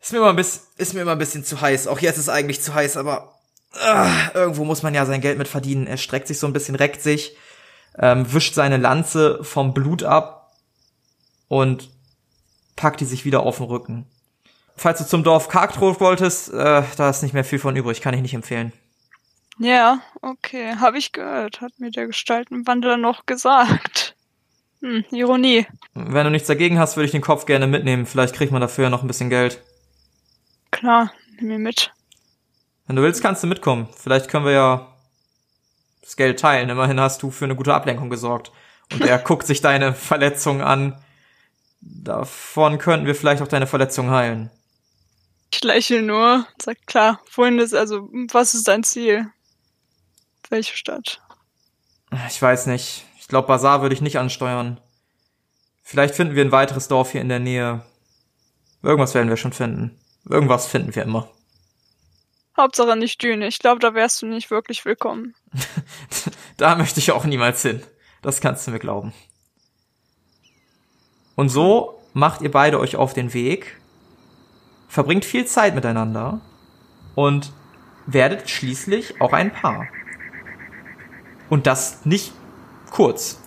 Ist 0.00 0.12
mir 0.12 0.18
immer 0.18 0.30
ein 0.30 0.36
bisschen, 0.36 0.62
ist 0.76 0.94
mir 0.94 1.00
immer 1.00 1.12
ein 1.12 1.18
bisschen 1.18 1.44
zu 1.44 1.60
heiß. 1.60 1.88
Auch 1.88 1.98
jetzt 1.98 2.16
ist 2.16 2.24
es 2.24 2.28
eigentlich 2.28 2.60
zu 2.60 2.74
heiß, 2.74 2.96
aber 2.96 3.40
ah, 3.72 4.30
irgendwo 4.34 4.64
muss 4.64 4.82
man 4.82 4.94
ja 4.94 5.06
sein 5.06 5.20
Geld 5.20 5.38
mit 5.38 5.48
verdienen. 5.48 5.86
Er 5.86 5.96
streckt 5.96 6.28
sich 6.28 6.38
so 6.38 6.46
ein 6.46 6.52
bisschen, 6.52 6.74
reckt 6.74 7.02
sich, 7.02 7.36
ähm, 7.98 8.32
wischt 8.32 8.54
seine 8.54 8.76
Lanze 8.76 9.42
vom 9.42 9.74
Blut 9.74 10.02
ab 10.02 10.52
und 11.48 11.90
packt 12.76 13.00
die 13.00 13.06
sich 13.06 13.24
wieder 13.24 13.40
auf 13.40 13.56
den 13.56 13.66
Rücken. 13.66 14.06
Falls 14.76 14.98
du 14.98 15.06
zum 15.06 15.22
Dorf 15.22 15.48
Karktroth 15.48 16.00
wolltest, 16.00 16.52
äh, 16.52 16.82
da 16.96 17.10
ist 17.10 17.22
nicht 17.22 17.32
mehr 17.32 17.44
viel 17.44 17.58
von 17.58 17.76
übrig, 17.76 18.00
kann 18.00 18.14
ich 18.14 18.22
nicht 18.22 18.34
empfehlen. 18.34 18.72
Ja, 19.58 20.00
okay. 20.20 20.74
Habe 20.80 20.98
ich 20.98 21.12
gehört. 21.12 21.60
Hat 21.60 21.72
mir 21.78 21.90
der 21.90 22.06
Gestaltenwandler 22.06 22.96
noch 22.96 23.26
gesagt. 23.26 24.16
Hm, 24.80 25.04
Ironie. 25.12 25.66
Wenn 25.94 26.24
du 26.24 26.30
nichts 26.30 26.48
dagegen 26.48 26.78
hast, 26.78 26.96
würde 26.96 27.06
ich 27.06 27.12
den 27.12 27.22
Kopf 27.22 27.46
gerne 27.46 27.66
mitnehmen. 27.66 28.04
Vielleicht 28.04 28.34
kriegt 28.34 28.52
man 28.52 28.60
dafür 28.60 28.84
ja 28.84 28.90
noch 28.90 29.02
ein 29.02 29.06
bisschen 29.06 29.30
Geld. 29.30 29.62
Klar, 30.72 31.12
nimm 31.36 31.48
mir 31.48 31.58
mit. 31.58 31.92
Wenn 32.86 32.96
du 32.96 33.02
willst, 33.02 33.22
kannst 33.22 33.42
du 33.42 33.46
mitkommen. 33.46 33.88
Vielleicht 33.96 34.28
können 34.28 34.44
wir 34.44 34.52
ja 34.52 34.88
das 36.02 36.16
Geld 36.16 36.40
teilen. 36.40 36.68
Immerhin 36.68 37.00
hast 37.00 37.22
du 37.22 37.30
für 37.30 37.44
eine 37.44 37.56
gute 37.56 37.72
Ablenkung 37.72 38.10
gesorgt. 38.10 38.50
Und 38.92 39.02
er 39.02 39.18
guckt 39.24 39.46
sich 39.46 39.60
deine 39.60 39.94
Verletzung 39.94 40.60
an. 40.60 41.00
Davon 41.80 42.78
könnten 42.78 43.06
wir 43.06 43.14
vielleicht 43.14 43.42
auch 43.42 43.48
deine 43.48 43.66
Verletzung 43.66 44.10
heilen. 44.10 44.50
Ich 45.54 45.62
lächle 45.62 46.02
nur 46.02 46.48
und 46.52 46.62
sag, 46.62 46.84
klar, 46.84 47.20
wohin 47.32 47.60
ist, 47.60 47.74
also, 47.74 48.08
was 48.32 48.54
ist 48.54 48.66
dein 48.66 48.82
Ziel? 48.82 49.30
Welche 50.50 50.76
Stadt? 50.76 51.22
Ich 52.26 52.42
weiß 52.42 52.66
nicht. 52.66 53.04
Ich 53.20 53.28
glaube, 53.28 53.46
Bazar 53.46 53.80
würde 53.80 53.94
ich 53.94 54.00
nicht 54.00 54.18
ansteuern. 54.18 54.80
Vielleicht 55.84 56.16
finden 56.16 56.34
wir 56.34 56.44
ein 56.44 56.50
weiteres 56.50 56.88
Dorf 56.88 57.12
hier 57.12 57.20
in 57.20 57.28
der 57.28 57.38
Nähe. 57.38 57.84
Irgendwas 58.82 59.14
werden 59.14 59.28
wir 59.28 59.36
schon 59.36 59.52
finden. 59.52 59.96
Irgendwas 60.28 60.66
finden 60.66 60.92
wir 60.92 61.04
immer. 61.04 61.30
Hauptsache 62.56 62.96
nicht 62.96 63.22
Düne. 63.22 63.46
Ich 63.46 63.60
glaube, 63.60 63.78
da 63.78 63.94
wärst 63.94 64.22
du 64.22 64.26
nicht 64.26 64.50
wirklich 64.50 64.84
willkommen. 64.84 65.36
da 66.56 66.74
möchte 66.74 66.98
ich 66.98 67.12
auch 67.12 67.24
niemals 67.24 67.62
hin. 67.62 67.80
Das 68.22 68.40
kannst 68.40 68.66
du 68.66 68.72
mir 68.72 68.80
glauben. 68.80 69.14
Und 71.36 71.48
so 71.48 72.02
macht 72.12 72.42
ihr 72.42 72.50
beide 72.50 72.80
euch 72.80 72.96
auf 72.96 73.14
den 73.14 73.32
Weg, 73.34 73.76
verbringt 74.94 75.24
viel 75.24 75.44
Zeit 75.44 75.74
miteinander 75.74 76.38
und 77.16 77.50
werdet 78.06 78.48
schließlich 78.48 79.20
auch 79.20 79.32
ein 79.32 79.52
Paar. 79.52 79.88
Und 81.50 81.66
das 81.66 82.06
nicht 82.06 82.32
kurz. 82.92 83.40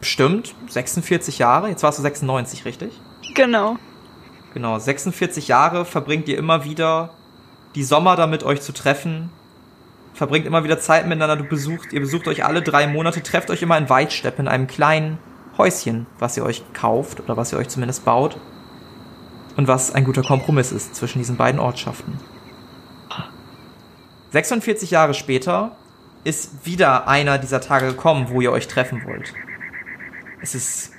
Bestimmt 0.00 0.56
46 0.66 1.38
Jahre. 1.38 1.68
Jetzt 1.68 1.84
warst 1.84 1.98
du 1.98 2.02
96, 2.02 2.64
richtig? 2.64 3.00
Genau. 3.36 3.76
Genau, 4.52 4.76
46 4.76 5.46
Jahre 5.46 5.84
verbringt 5.84 6.26
ihr 6.26 6.36
immer 6.36 6.64
wieder 6.64 7.10
die 7.76 7.84
Sommer 7.84 8.16
damit, 8.16 8.42
euch 8.42 8.60
zu 8.60 8.72
treffen. 8.72 9.30
Verbringt 10.12 10.44
immer 10.44 10.64
wieder 10.64 10.80
Zeit 10.80 11.06
miteinander. 11.06 11.36
Du 11.36 11.44
besucht, 11.44 11.92
ihr 11.92 12.00
besucht 12.00 12.26
euch 12.26 12.44
alle 12.44 12.62
drei 12.62 12.88
Monate, 12.88 13.22
trefft 13.22 13.48
euch 13.50 13.62
immer 13.62 13.78
in 13.78 13.88
Weidstepp 13.88 14.40
in 14.40 14.48
einem 14.48 14.66
kleinen 14.66 15.18
Häuschen, 15.56 16.06
was 16.18 16.36
ihr 16.36 16.44
euch 16.44 16.64
kauft 16.72 17.20
oder 17.20 17.36
was 17.36 17.52
ihr 17.52 17.58
euch 17.58 17.68
zumindest 17.68 18.04
baut. 18.04 18.40
Und 19.56 19.68
was 19.68 19.92
ein 19.94 20.04
guter 20.04 20.22
Kompromiss 20.22 20.72
ist 20.72 20.94
zwischen 20.94 21.18
diesen 21.18 21.36
beiden 21.36 21.60
Ortschaften. 21.60 22.18
46 24.30 24.90
Jahre 24.90 25.14
später 25.14 25.76
ist 26.24 26.66
wieder 26.66 27.06
einer 27.06 27.38
dieser 27.38 27.60
Tage 27.60 27.86
gekommen, 27.86 28.28
wo 28.30 28.40
ihr 28.40 28.50
euch 28.50 28.66
treffen 28.66 29.04
wollt. 29.06 29.32
Es 30.40 30.54
ist 30.54 30.92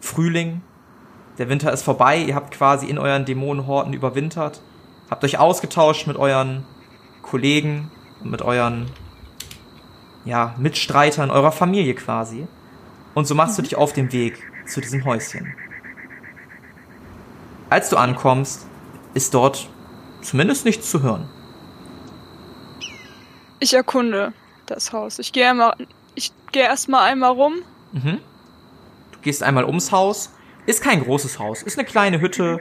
Frühling, 0.00 0.60
der 1.38 1.48
Winter 1.48 1.72
ist 1.72 1.82
vorbei, 1.82 2.18
ihr 2.18 2.34
habt 2.34 2.52
quasi 2.52 2.86
in 2.86 2.98
euren 2.98 3.24
Dämonenhorten 3.24 3.94
überwintert, 3.94 4.60
habt 5.08 5.24
euch 5.24 5.38
ausgetauscht 5.38 6.06
mit 6.06 6.16
euren 6.16 6.64
Kollegen 7.22 7.90
und 8.22 8.30
mit 8.30 8.42
euren 8.42 8.90
ja, 10.24 10.54
Mitstreitern 10.58 11.30
eurer 11.30 11.52
Familie 11.52 11.94
quasi. 11.94 12.46
Und 13.14 13.26
so 13.26 13.34
machst 13.34 13.58
du 13.58 13.62
dich 13.62 13.76
auf 13.76 13.92
den 13.92 14.12
Weg 14.12 14.38
zu 14.66 14.80
diesem 14.80 15.04
Häuschen. 15.04 15.54
Als 17.72 17.88
du 17.88 17.96
ankommst, 17.96 18.66
ist 19.14 19.32
dort 19.32 19.66
zumindest 20.20 20.66
nichts 20.66 20.90
zu 20.90 21.02
hören. 21.02 21.26
Ich 23.60 23.72
erkunde 23.72 24.34
das 24.66 24.92
Haus. 24.92 25.18
Ich 25.18 25.32
gehe 25.32 25.48
einmal, 25.48 25.74
ich 26.14 26.32
gehe 26.52 26.64
erstmal 26.64 27.10
einmal 27.10 27.30
rum. 27.30 27.54
Mhm. 27.92 28.18
Du 29.12 29.20
gehst 29.22 29.42
einmal 29.42 29.64
ums 29.64 29.90
Haus. 29.90 30.34
Ist 30.66 30.82
kein 30.82 31.02
großes 31.02 31.38
Haus. 31.38 31.62
Ist 31.62 31.78
eine 31.78 31.86
kleine 31.88 32.20
Hütte 32.20 32.60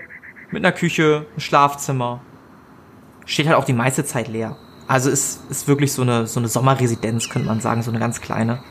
mit 0.49 0.63
einer 0.63 0.71
Küche, 0.71 1.25
ein 1.35 1.41
Schlafzimmer. 1.41 2.21
Steht 3.25 3.47
halt 3.47 3.57
auch 3.57 3.65
die 3.65 3.73
meiste 3.73 4.05
Zeit 4.05 4.29
leer. 4.29 4.55
Also 4.87 5.09
ist, 5.09 5.41
ist 5.51 5.67
wirklich 5.67 5.91
so 5.91 6.03
eine, 6.03 6.25
so 6.25 6.39
eine 6.39 6.47
Sommerresidenz, 6.47 7.27
könnte 7.27 7.49
man 7.49 7.59
sagen, 7.59 7.83
so 7.83 7.91
eine 7.91 7.99
ganz 7.99 8.21
kleine. 8.21 8.63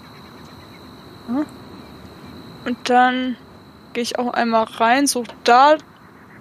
Und 2.65 2.79
dann 2.89 3.37
gehe 3.93 4.03
ich 4.03 4.19
auch 4.19 4.33
einmal 4.33 4.65
rein, 4.65 5.07
suche 5.07 5.29
da 5.45 5.77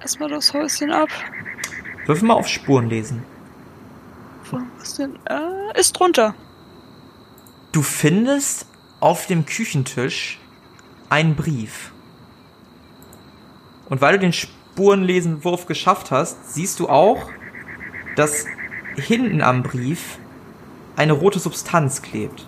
erstmal 0.01 0.29
das 0.29 0.53
Häuschen 0.53 0.91
ab. 0.91 1.09
Würfel 2.05 2.27
mal 2.27 2.35
auf 2.35 2.47
Spuren 2.47 2.89
lesen. 2.89 3.23
Was 4.79 4.95
denn? 4.95 5.17
Äh, 5.25 5.79
ist 5.79 5.93
drunter. 5.93 6.33
Du 7.71 7.81
findest 7.81 8.65
auf 8.99 9.27
dem 9.27 9.45
Küchentisch 9.45 10.39
einen 11.09 11.35
Brief. 11.35 11.91
Und 13.89 14.01
weil 14.01 14.13
du 14.13 14.19
den 14.19 14.33
Spurenlesenwurf 14.33 15.65
geschafft 15.65 16.11
hast, 16.11 16.53
siehst 16.53 16.79
du 16.79 16.89
auch, 16.89 17.29
dass 18.15 18.45
hinten 18.95 19.41
am 19.41 19.63
Brief 19.63 20.17
eine 20.95 21.13
rote 21.13 21.39
Substanz 21.39 22.01
klebt. 22.01 22.47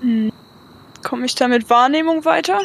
Hm. 0.00 0.32
Komme 1.02 1.26
ich 1.26 1.34
da 1.34 1.48
mit 1.48 1.70
Wahrnehmung 1.70 2.24
weiter? 2.24 2.60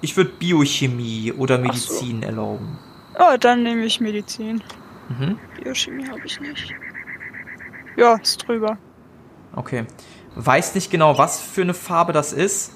Ich 0.00 0.16
würde 0.16 0.30
Biochemie 0.30 1.32
oder 1.32 1.58
Medizin 1.58 2.20
so. 2.22 2.26
erlauben. 2.26 2.78
Oh, 3.18 3.36
dann 3.38 3.62
nehme 3.62 3.84
ich 3.84 4.00
Medizin. 4.00 4.62
Mhm. 5.08 5.38
Biochemie 5.62 6.08
habe 6.08 6.20
ich 6.24 6.40
nicht. 6.40 6.74
Ja, 7.96 8.14
ist 8.16 8.46
drüber. 8.46 8.78
Okay. 9.54 9.86
Weiß 10.36 10.74
nicht 10.76 10.90
genau, 10.90 11.18
was 11.18 11.40
für 11.40 11.62
eine 11.62 11.74
Farbe 11.74 12.12
das 12.12 12.32
ist. 12.32 12.72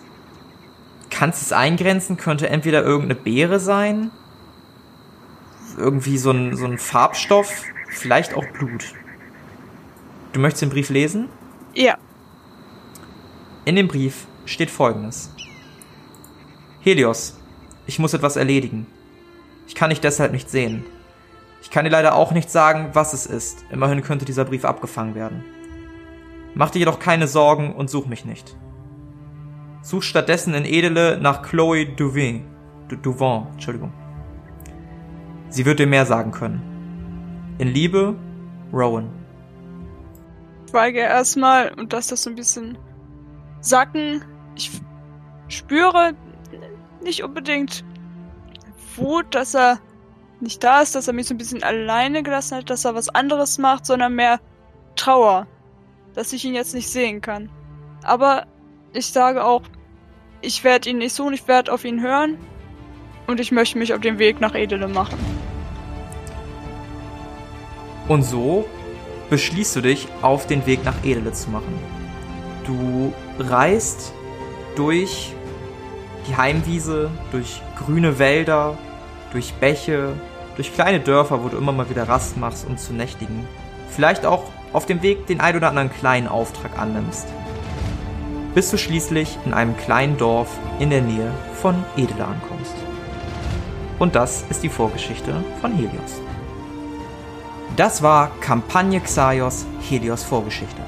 Kannst 1.11 1.43
es 1.43 1.53
eingrenzen? 1.53 2.17
Könnte 2.17 2.49
entweder 2.49 2.83
irgendeine 2.83 3.21
Beere 3.21 3.61
sein. 3.61 4.11
Irgendwie 5.79 6.19
so 6.19 6.33
ein, 6.33 6.57
so 6.57 6.65
ein 6.65 6.79
Farbstoff. 6.79 7.65
Vielleicht 7.89 8.35
auch 8.35 8.45
Blut. 8.59 8.95
Du 10.33 10.41
möchtest 10.41 10.63
den 10.63 10.71
Brief 10.71 10.89
lesen? 10.89 11.29
Ja. 11.75 11.99
In 13.65 13.77
dem 13.77 13.87
Brief 13.87 14.27
steht 14.45 14.71
folgendes. 14.71 15.33
Helios, 16.85 17.39
ich 17.87 18.01
muss 18.01 18.13
etwas 18.13 18.35
erledigen. 18.35 18.89
Ich 19.69 19.77
kann 19.77 19.91
dich 19.91 20.01
deshalb 20.01 20.33
nicht 20.33 20.51
sehen. 20.51 20.85
Ich 21.63 21.71
kann 21.71 21.85
dir 21.85 21.93
leider 21.93 22.17
auch 22.17 22.33
nicht 22.33 22.51
sagen, 22.51 22.91
was 22.93 23.13
es 23.13 23.25
ist. 23.25 23.65
Immerhin 23.71 24.03
könnte 24.03 24.25
dieser 24.25 24.45
Brief 24.45 24.65
abgefangen 24.65 25.15
werden. 25.15 25.45
Mach 26.55 26.71
dir 26.71 26.81
jedoch 26.81 26.99
keine 26.99 27.29
Sorgen 27.29 27.73
und 27.73 27.89
such 27.89 28.07
mich 28.07 28.25
nicht. 28.25 28.57
Such 29.83 30.03
stattdessen 30.03 30.55
in 30.55 30.65
Edele 30.65 31.19
nach 31.19 31.43
Chloe 31.43 31.87
Duvin. 31.87 32.45
Du 32.89 32.97
Duvant, 32.97 33.47
Entschuldigung. 33.53 33.93
Sie 35.51 35.65
wird 35.65 35.79
dir 35.79 35.87
mehr 35.87 36.05
sagen 36.05 36.33
können. 36.33 37.55
In 37.59 37.69
Liebe, 37.69 38.17
Rowan. 38.73 39.09
Schweige 40.69 40.99
erstmal 40.99 41.73
und 41.75 41.93
lass 41.93 42.09
das 42.09 42.25
so 42.25 42.31
ein 42.31 42.37
bisschen 42.37 42.77
sacken. 43.61 44.25
Ich 44.57 44.73
spüre 45.47 46.15
nicht 47.03 47.23
unbedingt 47.23 47.85
Wut, 48.97 49.35
dass 49.35 49.55
er 49.55 49.79
nicht 50.41 50.63
da 50.63 50.81
ist, 50.83 50.95
dass 50.95 51.07
er 51.07 51.15
mich 51.15 51.29
so 51.29 51.35
ein 51.35 51.39
bisschen 51.39 51.63
alleine 51.63 52.23
gelassen 52.23 52.59
hat, 52.59 52.71
dass 52.71 52.85
er 52.85 52.95
was 52.95 53.09
anderes 53.09 53.59
macht, 53.59 53.87
sondern 53.87 54.15
mehr 54.15 54.41
Trauer, 54.97 55.47
dass 56.15 56.33
ich 56.33 56.45
ihn 56.45 56.55
jetzt 56.55 56.75
nicht 56.75 56.89
sehen 56.89 57.21
kann. 57.21 57.49
Aber 58.03 58.47
ich 58.93 59.07
sage 59.07 59.45
auch, 59.45 59.63
ich 60.41 60.65
werde 60.65 60.91
ihn 60.91 60.99
nicht 60.99 61.15
suchen, 61.15 61.35
ich 61.35 61.47
werde 61.47 61.73
auf 61.73 61.85
ihn 61.85 62.03
hören 62.03 62.37
und 63.27 63.41
ich 63.41 63.53
möchte 63.53 63.79
mich 63.79 63.95
auf 63.95 64.01
den 64.01 64.19
Weg 64.19 64.41
nach 64.41 64.55
Edele 64.55 64.89
machen. 64.89 65.19
Und 68.09 68.25
so 68.25 68.69
beschließt 69.31 69.77
du 69.77 69.81
dich, 69.81 70.09
auf 70.21 70.47
den 70.47 70.67
Weg 70.67 70.85
nach 70.85 71.05
Edele 71.05 71.33
zu 71.33 71.51
machen. 71.51 71.79
Du 72.67 73.13
reist 73.39 74.13
durch 74.77 75.35
die 76.29 76.37
Heimwiese, 76.37 77.11
durch 77.31 77.63
grüne 77.77 78.19
Wälder, 78.19 78.77
durch 79.33 79.55
Bäche, 79.55 80.15
durch 80.57 80.75
kleine 80.75 81.01
Dörfer, 81.01 81.43
wo 81.43 81.49
du 81.49 81.57
immer 81.57 81.73
mal 81.73 81.89
wieder 81.91 82.09
Rast 82.09 82.37
machst, 82.37 82.67
um 82.67 82.77
zu 82.77 82.93
nächtigen. 82.93 83.47
Vielleicht 83.91 84.27
auch 84.27 84.45
auf 84.73 84.87
dem 84.87 85.03
Weg 85.03 85.27
den 85.27 85.41
ein 85.41 85.57
oder 85.57 85.69
anderen 85.69 85.93
kleinen 85.93 86.29
Auftrag 86.29 86.79
annimmst. 86.79 87.27
Bis 88.55 88.71
du 88.71 88.77
schließlich 88.77 89.39
in 89.47 89.55
einem 89.55 89.77
kleinen 89.77 90.19
Dorf 90.19 90.51
in 90.79 90.91
der 90.91 91.03
Nähe 91.03 91.33
von 91.55 91.85
Edela 91.97 92.27
ankommst. 92.27 92.75
Und 93.99 94.15
das 94.15 94.45
ist 94.51 94.63
die 94.63 94.69
Vorgeschichte 94.69 95.33
von 95.61 95.73
Helios. 95.73 96.21
Das 97.77 98.03
war 98.03 98.31
Kampagne 98.41 99.01
Xaios 99.01 99.65
Helios 99.89 100.23
Vorgeschichte. 100.25 100.83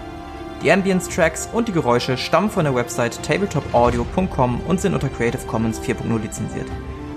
Die 0.65 0.73
Ambience-Tracks 0.73 1.51
und 1.53 1.69
die 1.69 1.73
Geräusche 1.73 2.17
stammen 2.17 2.49
von 2.49 2.65
der 2.65 2.75
Website 2.75 3.23
tabletopaudio.com 3.23 4.63
und 4.67 4.81
sind 4.81 4.95
unter 4.95 5.11
Creative 5.11 5.47
Commons 5.47 5.79
4.0 5.79 6.19
lizenziert. 6.19 6.69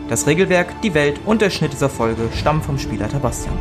Das 0.09 0.27
Regelwerk, 0.27 0.81
die 0.81 0.93
Welt 0.93 1.21
und 1.25 1.41
der 1.41 1.49
Schnitt 1.49 1.71
dieser 1.71 1.87
Folge 1.87 2.27
stammen 2.35 2.61
vom 2.61 2.77
Spielleiter 2.77 3.19
Bastian. 3.19 3.57